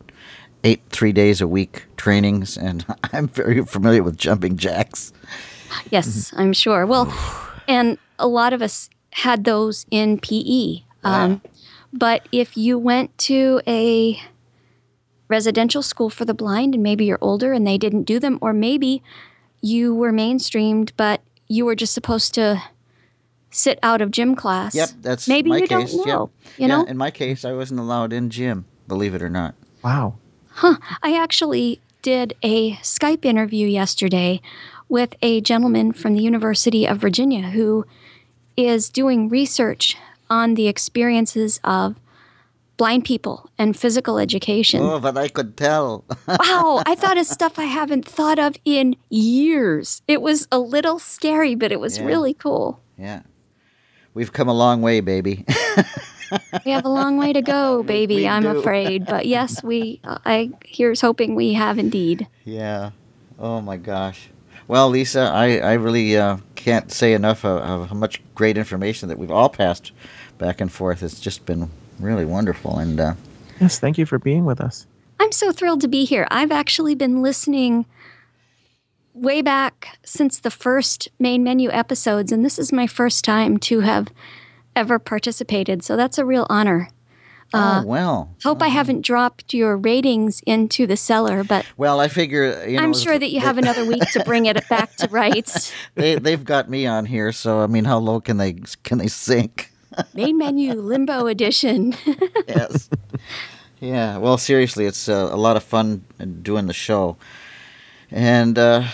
[0.63, 5.11] eight three days a week trainings, and I'm very familiar with jumping jacks.
[5.91, 6.85] Yes, I'm sure.
[6.85, 7.11] Well,
[7.69, 10.83] and a lot of us had those in PE.
[11.03, 11.41] Um,
[11.93, 14.21] but if you went to a
[15.29, 18.53] residential school for the blind and maybe you're older and they didn't do them, or
[18.53, 19.03] maybe
[19.61, 22.63] you were mainstreamed, but you were just supposed to
[23.51, 24.75] sit out of gym class.
[24.75, 25.93] Yep, that's maybe my you case.
[25.93, 26.31] don't know.
[26.45, 26.59] Yep.
[26.59, 28.67] You yeah, know, in my case, I wasn't allowed in gym.
[28.87, 29.55] Believe it or not.
[29.83, 30.17] Wow.
[30.51, 30.77] Huh.
[31.03, 34.41] I actually did a Skype interview yesterday
[34.89, 37.87] with a gentleman from the University of Virginia who
[38.67, 39.97] is doing research
[40.29, 41.97] on the experiences of
[42.77, 44.81] blind people and physical education.
[44.81, 46.05] Oh, but I could tell.
[46.27, 50.01] Wow, I thought of stuff I haven't thought of in years.
[50.09, 52.05] It was a little scary, but it was Yeah.
[52.07, 52.81] really cool.
[52.97, 53.23] yeah,
[54.15, 55.45] we've come a long way, baby.
[56.65, 58.51] We have a long way to go, baby, We I'm do.
[58.61, 59.05] afraid.
[59.05, 62.29] But yes, we I here's hoping we have indeed.
[62.45, 62.91] yeah.
[63.37, 64.29] Oh my gosh.
[64.71, 69.09] Well, Lisa, I I really uh, can't say enough of, of how much great information
[69.09, 69.91] that we've all passed
[70.39, 71.03] back and forth.
[71.03, 71.69] It's just been
[71.99, 73.15] really wonderful, and uh,
[73.61, 74.87] Yes, thank you for being with us.
[75.19, 76.25] I'm so thrilled to be here.
[76.31, 77.85] I've actually been listening
[79.13, 83.81] way back since the first main menu episodes, and this is my first time to
[83.81, 84.07] have
[84.77, 85.83] ever participated.
[85.83, 86.91] So that's a real honor.
[87.53, 88.35] Uh, oh well.
[88.45, 92.83] Hope I haven't dropped your ratings into the cellar, but Well, I figure you know.
[92.83, 95.73] I'm sure that you have another week to bring it back to rights.
[95.95, 99.09] they they've got me on here, so I mean, how low can they can they
[99.09, 99.71] sink?
[100.15, 101.97] Main menu limbo edition.
[102.49, 102.89] yes.
[103.81, 104.19] Yeah.
[104.19, 106.05] Well, seriously, it's uh, a lot of fun
[106.43, 107.17] doing the show,
[108.11, 108.85] and uh,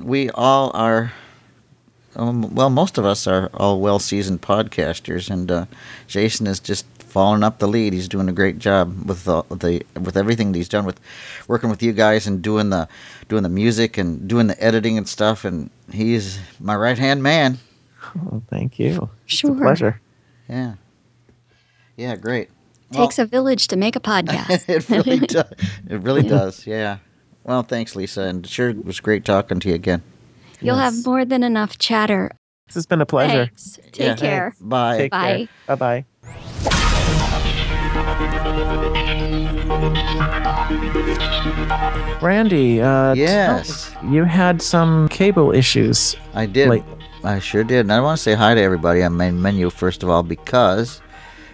[0.00, 1.12] we all are.
[2.16, 5.66] Um, well, most of us are all well-seasoned podcasters, and uh,
[6.06, 7.92] Jason is just following up the lead.
[7.92, 10.98] He's doing a great job with the, the with everything that he's done with
[11.46, 12.88] working with you guys and doing the
[13.28, 15.44] doing the music and doing the editing and stuff.
[15.44, 17.58] And he's my right hand man.
[18.30, 19.08] Oh, thank you.
[19.26, 19.52] Sure.
[19.52, 20.00] It's a pleasure.
[20.48, 20.74] Yeah.
[21.96, 22.16] Yeah.
[22.16, 22.50] Great.
[22.92, 24.68] Takes a village to make a podcast.
[24.68, 25.50] it really does.
[25.88, 26.66] It really does.
[26.66, 26.98] Yeah.
[27.44, 30.02] Well, thanks, Lisa, and sure it was great talking to you again.
[30.60, 30.94] You'll Yes.
[30.96, 32.30] have more than enough chatter.
[32.66, 33.46] This has been a pleasure.
[33.46, 33.78] Thanks.
[33.92, 34.16] Take Yeah.
[34.16, 34.54] care.
[34.60, 34.96] Bye.
[34.98, 35.48] Take Bye.
[35.66, 36.93] Bye bye.
[42.20, 43.90] Brandy, uh, Yes.
[44.00, 46.16] tell- you had some cable issues.
[46.34, 46.68] I did.
[46.68, 46.84] Like-
[47.22, 47.80] I sure did.
[47.80, 51.00] And I want to say hi to everybody on main menu first of all because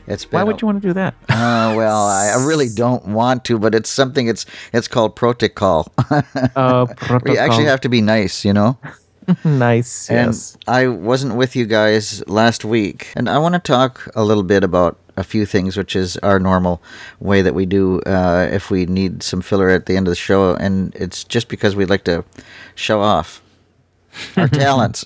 [0.07, 0.39] it's been.
[0.39, 1.15] Why a- would you want to do that?
[1.29, 4.27] Uh, well, I, I really don't want to, but it's something.
[4.29, 5.91] It's it's called protocol.
[6.57, 6.87] Uh,
[7.25, 8.77] we actually have to be nice, you know.
[9.45, 10.11] nice.
[10.11, 10.57] And yes.
[10.67, 14.65] I wasn't with you guys last week, and I want to talk a little bit
[14.65, 16.83] about a few things, which is our normal
[17.19, 20.17] way that we do uh, if we need some filler at the end of the
[20.17, 22.25] show, and it's just because we'd like to
[22.75, 23.43] show off
[24.37, 25.05] our talents.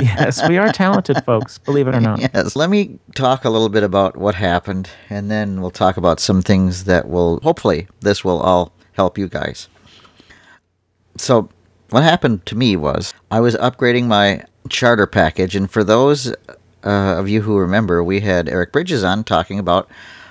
[0.00, 1.58] yes, we are talented folks.
[1.58, 2.20] Believe it or not.
[2.20, 2.56] yes.
[2.56, 6.42] Let me talk a little bit about what happened, and then we'll talk about some
[6.42, 9.68] things that will hopefully this will all help you guys.
[11.16, 11.48] So,
[11.90, 16.34] what happened to me was I was upgrading my charter package, and for those
[16.86, 19.88] uh, of you who remember, we had Eric Bridges on talking about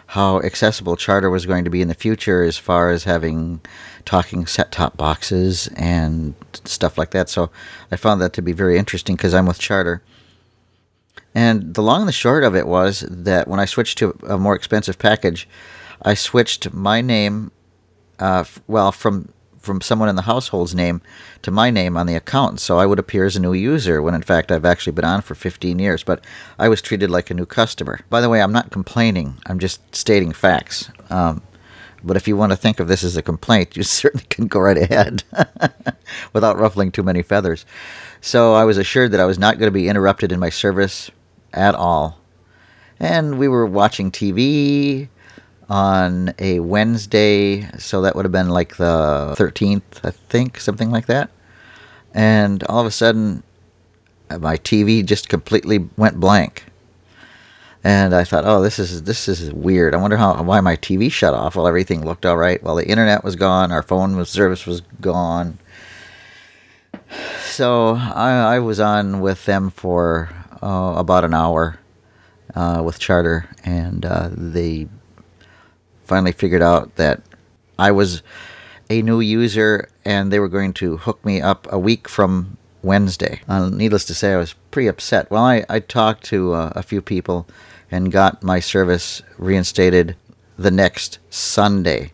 [0.08, 3.60] how accessible charter was going to be in the future as far as having
[4.06, 7.28] talking set top boxes and stuff like that.
[7.30, 7.52] So,
[7.92, 10.02] I found that to be very interesting because I'm with charter.
[11.34, 14.38] And the long and the short of it was that when I switched to a
[14.38, 15.50] more expensive package,
[16.02, 17.52] I switched my name,
[18.20, 19.30] uh, f- well, from
[19.66, 21.02] from someone in the household's name
[21.42, 24.14] to my name on the account, so I would appear as a new user when
[24.14, 26.04] in fact I've actually been on for 15 years.
[26.04, 26.24] But
[26.58, 28.00] I was treated like a new customer.
[28.10, 29.38] By the way, I'm not complaining.
[29.48, 30.90] I'm just stating facts.
[31.10, 31.42] Um,
[32.04, 34.60] but if you want to think of this as a complaint, you certainly can go
[34.60, 35.24] right ahead
[36.34, 37.66] without ruffling too many feathers.
[38.22, 41.10] So I was assured that I was not going to be interrupted in my service
[41.54, 42.20] at all.
[43.00, 45.10] And we were watching TV
[45.70, 51.08] on a Wednesday, so that would have been like the 13th, I think, something like
[51.08, 51.30] that.
[52.14, 53.44] And all of a sudden,
[54.30, 56.66] my TV just completely went blank.
[57.84, 59.94] And I thought, oh, this is this is weird.
[59.94, 62.62] I wonder how why my TV shut off while everything looked all right.
[62.64, 65.60] While the internet was gone, our phone was, service was gone.
[67.46, 70.30] So I, I was on with them for
[70.64, 71.80] uh, about an hour
[72.56, 74.88] uh, with Charter, and uh, they
[76.06, 77.22] finally figured out that
[77.78, 78.24] I was
[78.90, 83.42] a new user, and they were going to hook me up a week from Wednesday.
[83.48, 85.30] Uh, needless to say, I was pretty upset.
[85.32, 87.48] Well, I, I talked to uh, a few people
[87.92, 90.16] and got my service reinstated
[90.58, 92.12] the next Sunday.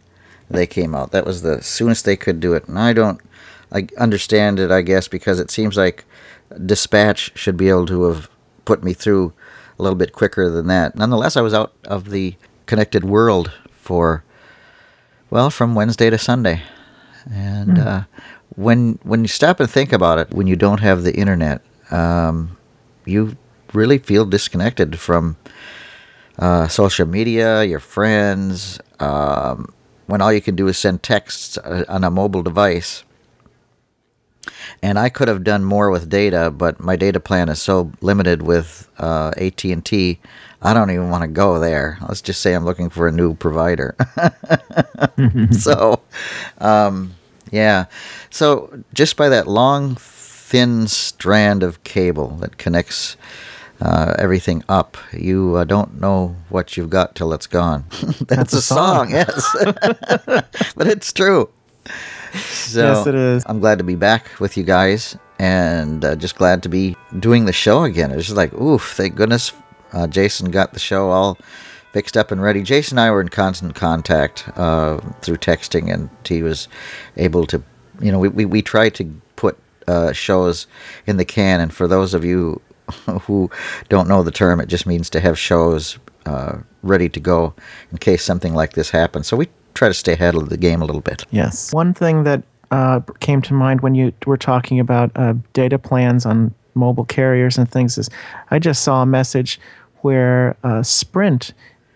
[0.50, 1.12] They came out.
[1.12, 3.22] That was the soonest they could do it, and I don't.
[3.74, 6.04] I understand it, I guess, because it seems like
[6.66, 8.30] dispatch should be able to have
[8.66, 9.34] put me through
[9.80, 10.96] a little bit quicker than that.
[10.96, 12.36] Nonetheless, I was out of the
[12.66, 13.52] connected world
[13.82, 14.24] for
[15.30, 16.62] well from Wednesday to Sunday,
[17.30, 18.04] and uh,
[18.56, 22.58] when when you stop and think about it, when you don't have the internet, um,
[23.06, 23.36] you
[23.74, 25.38] really feel disconnected from
[26.40, 28.80] uh, social media, your friends.
[29.00, 29.74] Um,
[30.06, 33.04] when all you can do is send texts uh, on a mobile device
[34.82, 38.42] and I could have done more with data, but my data plan is so limited
[38.42, 40.20] with uh, AT and T.
[40.62, 41.98] I don't even want to go there.
[42.08, 43.96] Let's just say I'm looking for a new provider.
[45.52, 46.02] so,
[46.60, 47.16] um,
[47.52, 47.86] yeah.
[48.30, 53.18] So just by that long, thin strand of cable that connects
[53.82, 57.86] uh, everything up, you uh, don't know what you've got till it's gone.
[57.90, 59.12] That's, That's a song, song.
[59.12, 59.56] yes.
[60.76, 61.50] but it's true.
[62.36, 63.44] So Yes, it is.
[63.48, 67.46] I'm glad to be back with you guys and uh, just glad to be doing
[67.46, 68.12] the show again.
[68.12, 69.52] It's just like, oof, thank goodness
[69.94, 71.38] uh, Jason got the show all
[71.92, 72.64] fixed up and ready.
[72.64, 76.68] Jason and I were in constant contact uh, through texting, and he was
[77.18, 77.62] able to,
[78.00, 80.68] you know, we, we, we try to put uh, shows
[81.06, 81.60] in the can.
[81.60, 82.62] And for those of you
[83.22, 83.50] who
[83.90, 87.54] don't know the term, it just means to have shows uh, ready to go
[87.92, 89.28] in case something like this happens.
[89.28, 91.26] So we try to stay ahead of the game a little bit.
[91.32, 91.74] Yes.
[91.74, 96.26] One thing that uh, came to mind when you were talking about uh, data plans
[96.26, 98.10] on mobile carriers and things is
[98.50, 99.60] I just saw a message
[100.02, 101.54] where uh, Sprint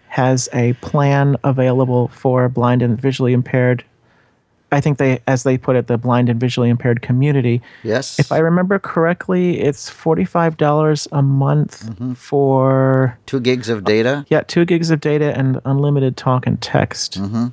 [0.09, 3.83] has a plan available for blind and visually impaired.
[4.71, 7.61] I think they, as they put it, the blind and visually impaired community.
[7.83, 8.19] Yes.
[8.19, 12.13] If I remember correctly, it's forty-five dollars a month mm-hmm.
[12.13, 14.09] for Two gigs of data.
[14.09, 17.21] Uh, yeah, two gigs of data and unlimited talk and text.
[17.21, 17.47] Mm-hmm.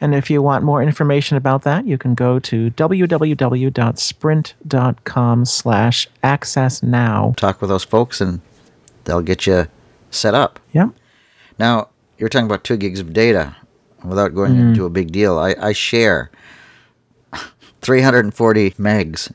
[0.00, 6.82] And if you want more information about that, you can go to www.sprint.com slash access
[6.82, 7.34] now.
[7.36, 8.40] Talk with those folks and
[9.04, 9.68] they'll get you
[10.12, 10.60] set up.
[10.72, 10.90] Yeah.
[11.58, 11.88] Now,
[12.18, 13.56] you're talking about two gigs of data
[14.04, 14.68] without going Mm-hmm.
[14.68, 15.38] into a big deal.
[15.38, 16.30] I, I share
[17.80, 19.30] 340 megs.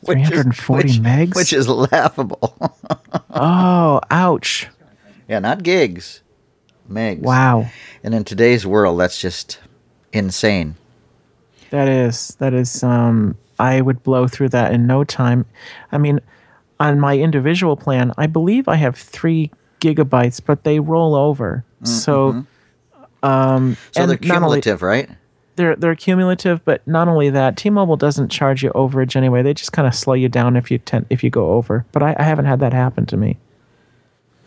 [0.02, 1.34] which is- 340 which- megs?
[1.36, 2.56] Which is laughable.
[3.36, 4.68] Oh, ouch.
[5.28, 6.22] yeah, not gigs,
[6.88, 7.18] megs.
[7.20, 7.68] Wow.
[8.04, 9.58] And in today's world, that's just
[10.12, 10.76] insane.
[11.70, 15.46] That is that is um I would blow through that in no time.
[15.90, 16.20] I mean,
[16.80, 19.50] on my individual plan, I believe I have 3
[19.80, 21.64] gigabytes, but they roll over.
[21.84, 22.44] So
[23.22, 25.08] um So and they're not only- cumulative, right?
[25.56, 29.42] they're they're cumulative, but not only that, T-Mobile doesn't charge you overage anyway.
[29.42, 31.84] They just kind of slow you down if you tend if you go over.
[31.92, 33.38] But I, I haven't had that happen to me.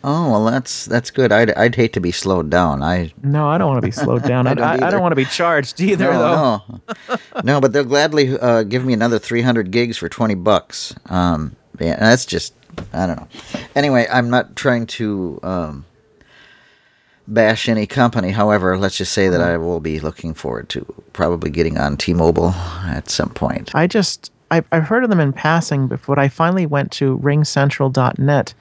[0.04, 1.32] Oh well, that's that's good.
[1.32, 2.82] I'd I'd hate to be slowed down.
[2.82, 4.46] I No, I don't want to be slowed down.
[4.50, 6.62] I, don't I, I don't want to be charged either, though.
[6.68, 7.60] no, no, no.
[7.60, 10.94] But they'll gladly uh, give me another 300 gigs for 20 bucks.
[11.06, 12.54] Um, yeah, that's just
[12.92, 13.28] I don't know.
[13.74, 15.84] Anyway, I'm not trying to um,
[17.26, 18.30] bash any company.
[18.30, 22.50] However, let's just say that I will be looking forward to probably getting on T-Mobile
[22.50, 23.74] at some point.
[23.74, 27.18] I just I've, I've heard of them in passing, but when I finally went to
[27.18, 28.54] ringcentral.net,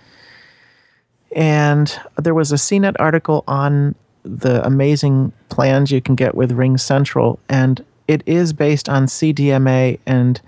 [1.36, 7.40] and there was a CNET article on the amazing plans you can get with RingCentral,
[7.48, 10.42] and it is based on CDMA and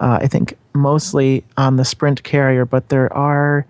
[0.00, 3.66] uh, I think mostly on the Sprint carrier, but there are,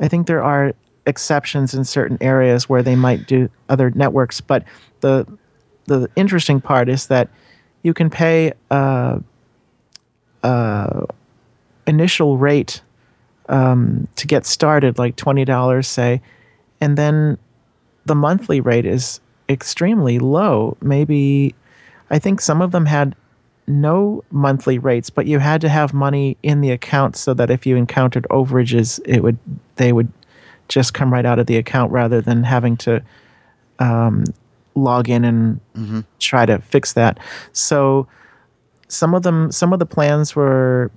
[0.00, 0.72] I think there are
[1.06, 4.40] exceptions in certain areas where they might do other networks.
[4.40, 4.64] But
[5.00, 5.26] the
[5.86, 7.28] the interesting part is that
[7.82, 9.20] you can pay uh,
[10.42, 11.06] uh,
[11.86, 12.82] initial rate
[13.48, 16.20] um, to get started, like twenty dollars, say,
[16.80, 17.38] and then
[18.04, 20.76] the monthly rate is extremely low.
[20.80, 21.54] Maybe
[22.10, 23.14] I think some of them had
[23.66, 27.66] no monthly rates, but you had to have money in the account so that if
[27.66, 29.38] you encountered overages, it would
[29.76, 30.12] they would
[30.68, 33.02] just come right out of the account rather than having to
[33.78, 34.24] um,
[34.74, 35.60] log in and
[36.18, 37.18] try to fix that.
[37.52, 38.08] So
[38.88, 40.90] some of them, some of the plans were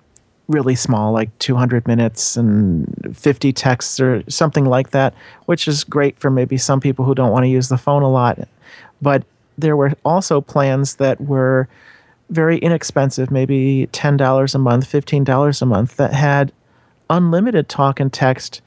[0.47, 5.13] really small, like 200 minutes and 50 texts or something like that,
[5.45, 8.09] which is great for maybe some people who don't want to use the phone a
[8.09, 8.39] lot.
[9.01, 9.23] But
[9.57, 11.67] there were also plans that were
[12.29, 16.51] very inexpensive, maybe $10 a month, $15 a month, that had
[17.09, 18.61] unlimited talk and text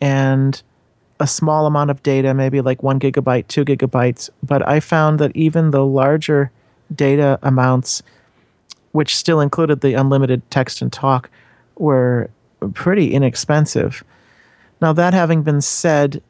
[0.00, 0.62] and
[1.18, 4.28] a small amount of data, maybe like one gigabyte, two gigabytes.
[4.42, 6.50] But I found that even the larger
[6.94, 8.02] data amounts,
[8.92, 11.30] which still included the unlimited text and talk,
[11.76, 12.30] were
[12.74, 14.04] pretty inexpensive.
[14.80, 16.22] Now, that having been said,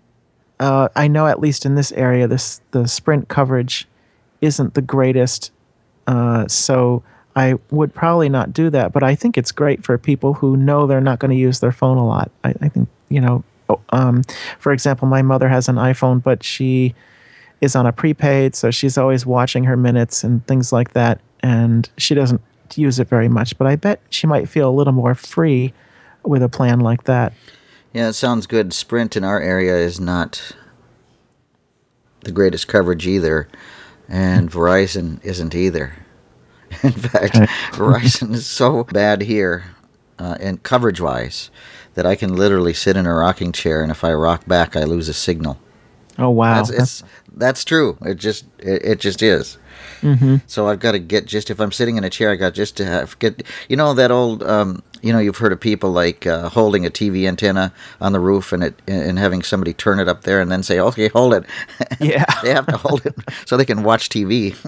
[0.61, 3.89] uh, I know at least in this area, this the Sprint coverage
[4.41, 5.51] isn't the greatest.
[6.07, 7.03] Uh, so
[7.35, 10.87] I would probably not do that, but I think it's great for people who know
[10.87, 12.31] they're not going to use their phone a lot.
[12.45, 14.23] I, I think, you know, oh, um,
[14.59, 16.95] for example, my mother has an iPhone, but she
[17.61, 21.89] is on a prepaid, so she's always watching her minutes and things like that, and
[21.99, 22.41] she doesn't
[22.75, 23.57] use it very much.
[23.59, 25.73] But I bet she might feel a little more free
[26.23, 27.33] with a plan like that.
[27.93, 28.73] Yeah, it sounds good.
[28.73, 30.53] Sprint in our area is not
[32.21, 33.49] the greatest coverage either,
[34.09, 35.95] and Verizon isn't either.
[36.83, 37.35] In fact,
[37.73, 39.65] Verizon is so bad here,
[40.19, 41.51] uh, and coverage-wise,
[41.95, 44.85] that I can literally sit in a rocking chair, and if I rock back, I
[44.85, 45.59] lose a signal.
[46.19, 47.03] Oh wow, That's it's
[47.37, 47.99] that's true.
[48.03, 49.59] It just it, it just is.
[50.01, 50.37] Mm-hmm.
[50.47, 52.77] So I've got to get just if I'm sitting in a chair, I got just
[52.79, 56.27] to have get you know that old um, you know you've heard of people like
[56.27, 60.09] uh, holding a TV antenna on the roof and it and having somebody turn it
[60.09, 61.45] up there and then say okay hold it.
[62.01, 64.55] yeah, they have to hold it so they can watch TV.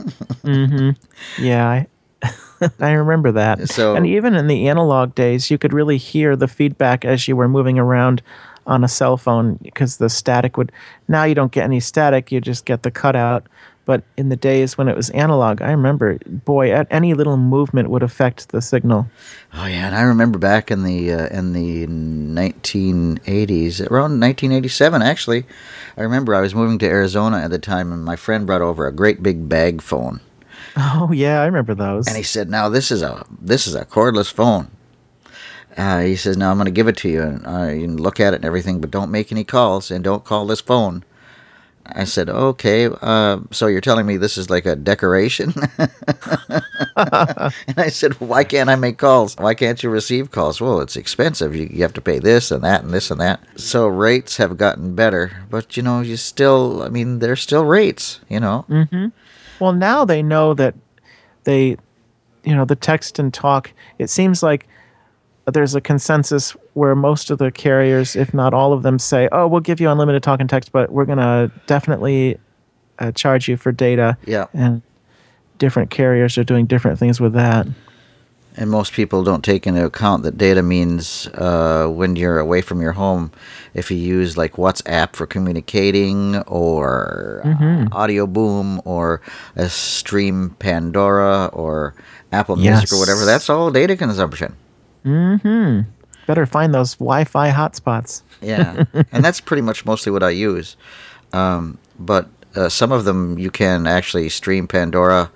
[0.49, 0.91] Hmm.
[1.39, 1.85] yeah.
[2.23, 3.69] I, I remember that.
[3.69, 7.37] So- and even in the analog days, you could really hear the feedback as you
[7.37, 8.23] were moving around
[8.67, 10.71] on a cell phone because the static would.
[11.09, 13.47] Now you don't get any static; you just get the cutout.
[13.89, 17.89] But in the days when it was analog, I remember, boy, at any little movement
[17.89, 19.07] would affect the signal.
[19.55, 25.47] Oh yeah, and I remember back in the uh, in the 1980s, around 1987 actually.
[25.97, 28.87] I remember I was moving to Arizona at the time, and my friend brought over
[28.87, 30.21] a great big bag phone.
[30.77, 32.07] Oh yeah, I remember those.
[32.07, 34.69] And he said, "Now this is a this is a cordless phone."
[35.79, 37.97] uh, he says, "Now I'm going to give it to you, and uh, you can
[37.97, 41.05] look at it and everything, but don't make any calls and don't call this phone."
[41.95, 45.93] I said, "Okay, uh, so you're telling me this is like a decoration?" and
[47.77, 49.37] I said, "Why can't I make calls?
[49.37, 51.55] Why can't you receive calls?" Well, it's expensive.
[51.55, 53.41] You, you have to pay this and that and this and that.
[53.57, 58.21] So rates have gotten better, but you know, you still, I mean, they're still rates.
[58.29, 58.65] You know,
[59.61, 60.75] Well, now they know that
[61.45, 61.77] they,
[62.45, 64.69] you know, the text and talk, it seems like
[65.47, 69.47] there's a consensus where most of the carriers, if not all of them, say, oh,
[69.49, 72.39] we'll give you unlimited talk and text, but we're going to definitely
[73.01, 74.17] uh, charge you for data.
[74.25, 74.47] Yeah.
[74.55, 74.81] And
[75.59, 77.67] different carriers are doing different things with that.
[78.57, 82.81] And most people don't take into account that data means uh, when you're away from
[82.81, 83.31] your home,
[83.75, 89.21] if you use like WhatsApp for communicating or uh, Audio Boom or
[89.55, 91.95] a Stream Pandora or
[92.33, 94.57] Apple Music or whatever, that's all data consumption.
[96.29, 98.21] Better find those Wi Fi hotspots.
[98.43, 100.77] Yeah, and that's pretty much mostly what I use.
[101.33, 105.31] Um, but uh, some of them you can actually stream Pandora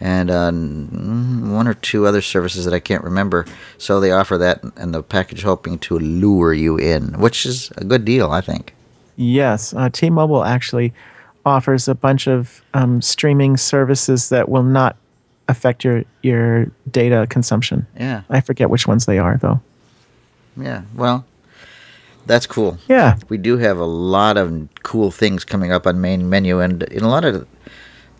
[0.00, 3.44] and uh, one or two other services that I can't remember.
[3.76, 7.84] So they offer that and the package hoping to lure you in, which is a
[7.84, 8.74] good deal, I think.
[9.16, 10.94] Yes, uh, T-Mobile actually
[11.44, 14.96] offers a bunch of um, streaming services that will not
[15.46, 17.86] affect your your data consumption.
[18.00, 19.60] Yeah, I forget which ones they are though.
[20.56, 20.82] Yeah.
[20.94, 21.24] Well,
[22.26, 22.78] that's cool.
[22.88, 26.82] Yeah, We do have a lot of cool things coming up on main menu, and
[26.84, 27.46] in a lot of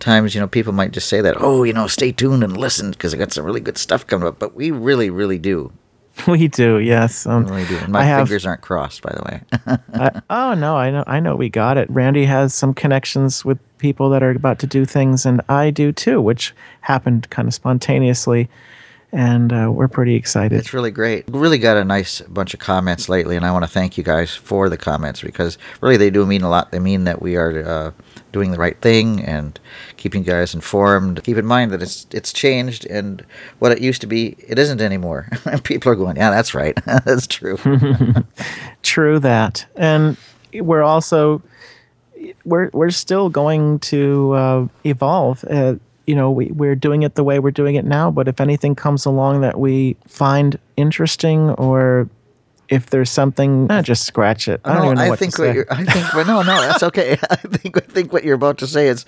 [0.01, 2.91] times, you know, people might just say that, oh, you know, stay tuned and listen
[2.91, 4.39] because I got some really good stuff coming up.
[4.41, 5.73] But we really, really do.
[6.27, 6.79] we do.
[6.79, 7.77] Yes, um, Really do.
[7.79, 9.79] And my have- fingers aren't crossed, by the way.
[9.95, 11.89] I, oh no, I know, I know, we got it.
[11.89, 15.91] Randy has some connections with people that are about to do things, and I do
[15.93, 18.51] too, which happened kind of spontaneously,
[19.13, 20.59] and uh, we're pretty excited.
[20.59, 21.25] it's really great.
[21.29, 24.35] Really got a nice bunch of comments lately, and I want to thank you guys
[24.35, 26.73] for the comments because really they do mean a lot.
[26.73, 27.91] They mean that we are uh,
[28.33, 29.61] doing the right thing and
[29.99, 31.23] keeping you guys informed.
[31.25, 33.25] Keep in mind that it's it's changed, and
[33.59, 35.29] what it used to be, it isn't anymore.
[35.45, 37.59] And people are going, yeah, that's right, that's true.
[38.83, 40.17] True that, and
[40.55, 41.43] we're also
[42.45, 45.45] we're we're still going to uh, evolve.
[46.07, 48.11] You know, we we're doing it the way we're doing it now.
[48.11, 52.09] But if anything comes along that we find interesting, or
[52.69, 54.61] if there's something, eh, just scratch it.
[54.65, 55.55] I don't No, even know I what think to what say.
[55.55, 57.13] you're, I think, but no, no, that's okay.
[57.31, 59.05] I think, I think what you're about to say is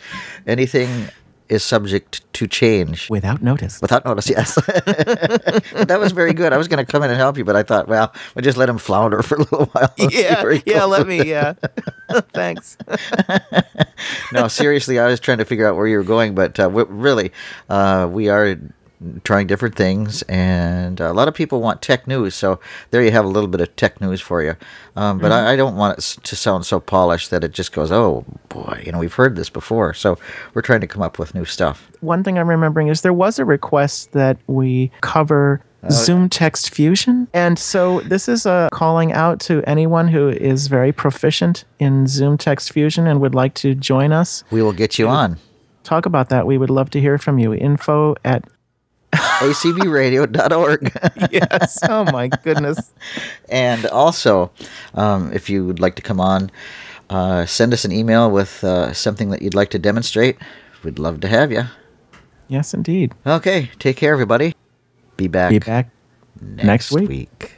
[0.46, 1.08] anything
[1.48, 3.08] is subject to change.
[3.10, 3.80] Without notice.
[3.80, 4.54] Without notice, yes.
[5.84, 6.52] That was very good.
[6.52, 8.56] I was going to come in and help you, but I thought, well, we'll just
[8.56, 9.92] let him flounder for a little while.
[10.10, 10.84] yeah, yeah.
[10.84, 11.22] Let me.
[11.22, 11.54] Yeah.
[12.32, 12.76] Thanks.
[14.32, 16.86] no, seriously, I was trying to figure out where you were going, but uh, w-
[16.88, 17.32] really,
[17.68, 18.58] uh, we are
[19.24, 22.34] trying different things, and a lot of people want tech news.
[22.34, 24.56] So there you have a little bit of tech news for you.
[24.96, 27.90] Um, but I, I don't want it to sound so polished that it just goes,
[27.92, 30.18] "Oh boy, you know, we've heard this before." So
[30.54, 31.90] we're trying to come up with new stuff.
[32.00, 36.74] One thing I'm remembering is there was a request that we cover Uh, Zoom Text
[36.74, 37.28] Fusion.
[37.34, 42.38] And so this is a calling out to anyone who is very proficient in Zoom
[42.38, 44.44] Text Fusion and would like to join us.
[44.50, 45.36] We will get you on
[45.82, 46.46] Talk about that.
[46.46, 47.52] We would love to hear from you.
[47.52, 48.42] Info at
[49.14, 50.92] acbradio.org.
[51.32, 51.78] yes.
[51.88, 52.92] Oh my goodness.
[53.48, 54.50] And also,
[54.94, 56.50] um, if you would like to come on,
[57.10, 60.38] uh, send us an email with uh, something that you'd like to demonstrate.
[60.82, 61.64] We'd love to have you.
[62.48, 63.12] Yes, indeed.
[63.26, 64.54] Okay, take care, everybody.
[65.16, 65.90] Be back, Be back
[66.40, 67.08] next week.
[67.08, 67.52] week.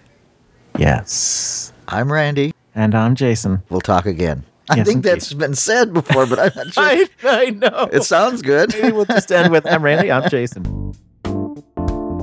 [0.78, 1.72] Yes.
[1.88, 2.52] I'm Randy.
[2.74, 3.62] And I'm Jason.
[3.70, 4.44] We'll talk again.
[4.68, 5.08] I Yes, think indeed.
[5.12, 6.84] that's been said before, but I'm not sure.
[6.84, 7.88] I, I know.
[7.92, 8.74] it sounds good.
[8.74, 10.94] Maybe we'll just end with I'm Randy, I'm Jason.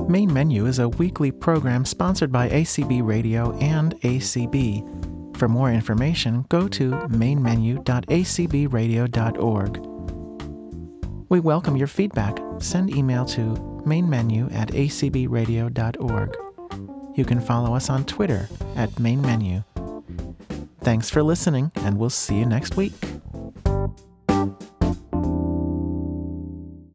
[0.08, 5.36] Main Menu is a weekly program sponsored by ACB Radio and ACB.
[5.36, 9.86] For more information, go to mainmenu.acbradio.org.
[11.30, 12.38] We welcome your feedback.
[12.58, 13.40] Send email to
[13.86, 16.36] mainmenu at acbradio.org.
[17.16, 19.64] You can follow us on Twitter at mainmenu.
[20.82, 22.92] Thanks for listening, and we'll see you next week.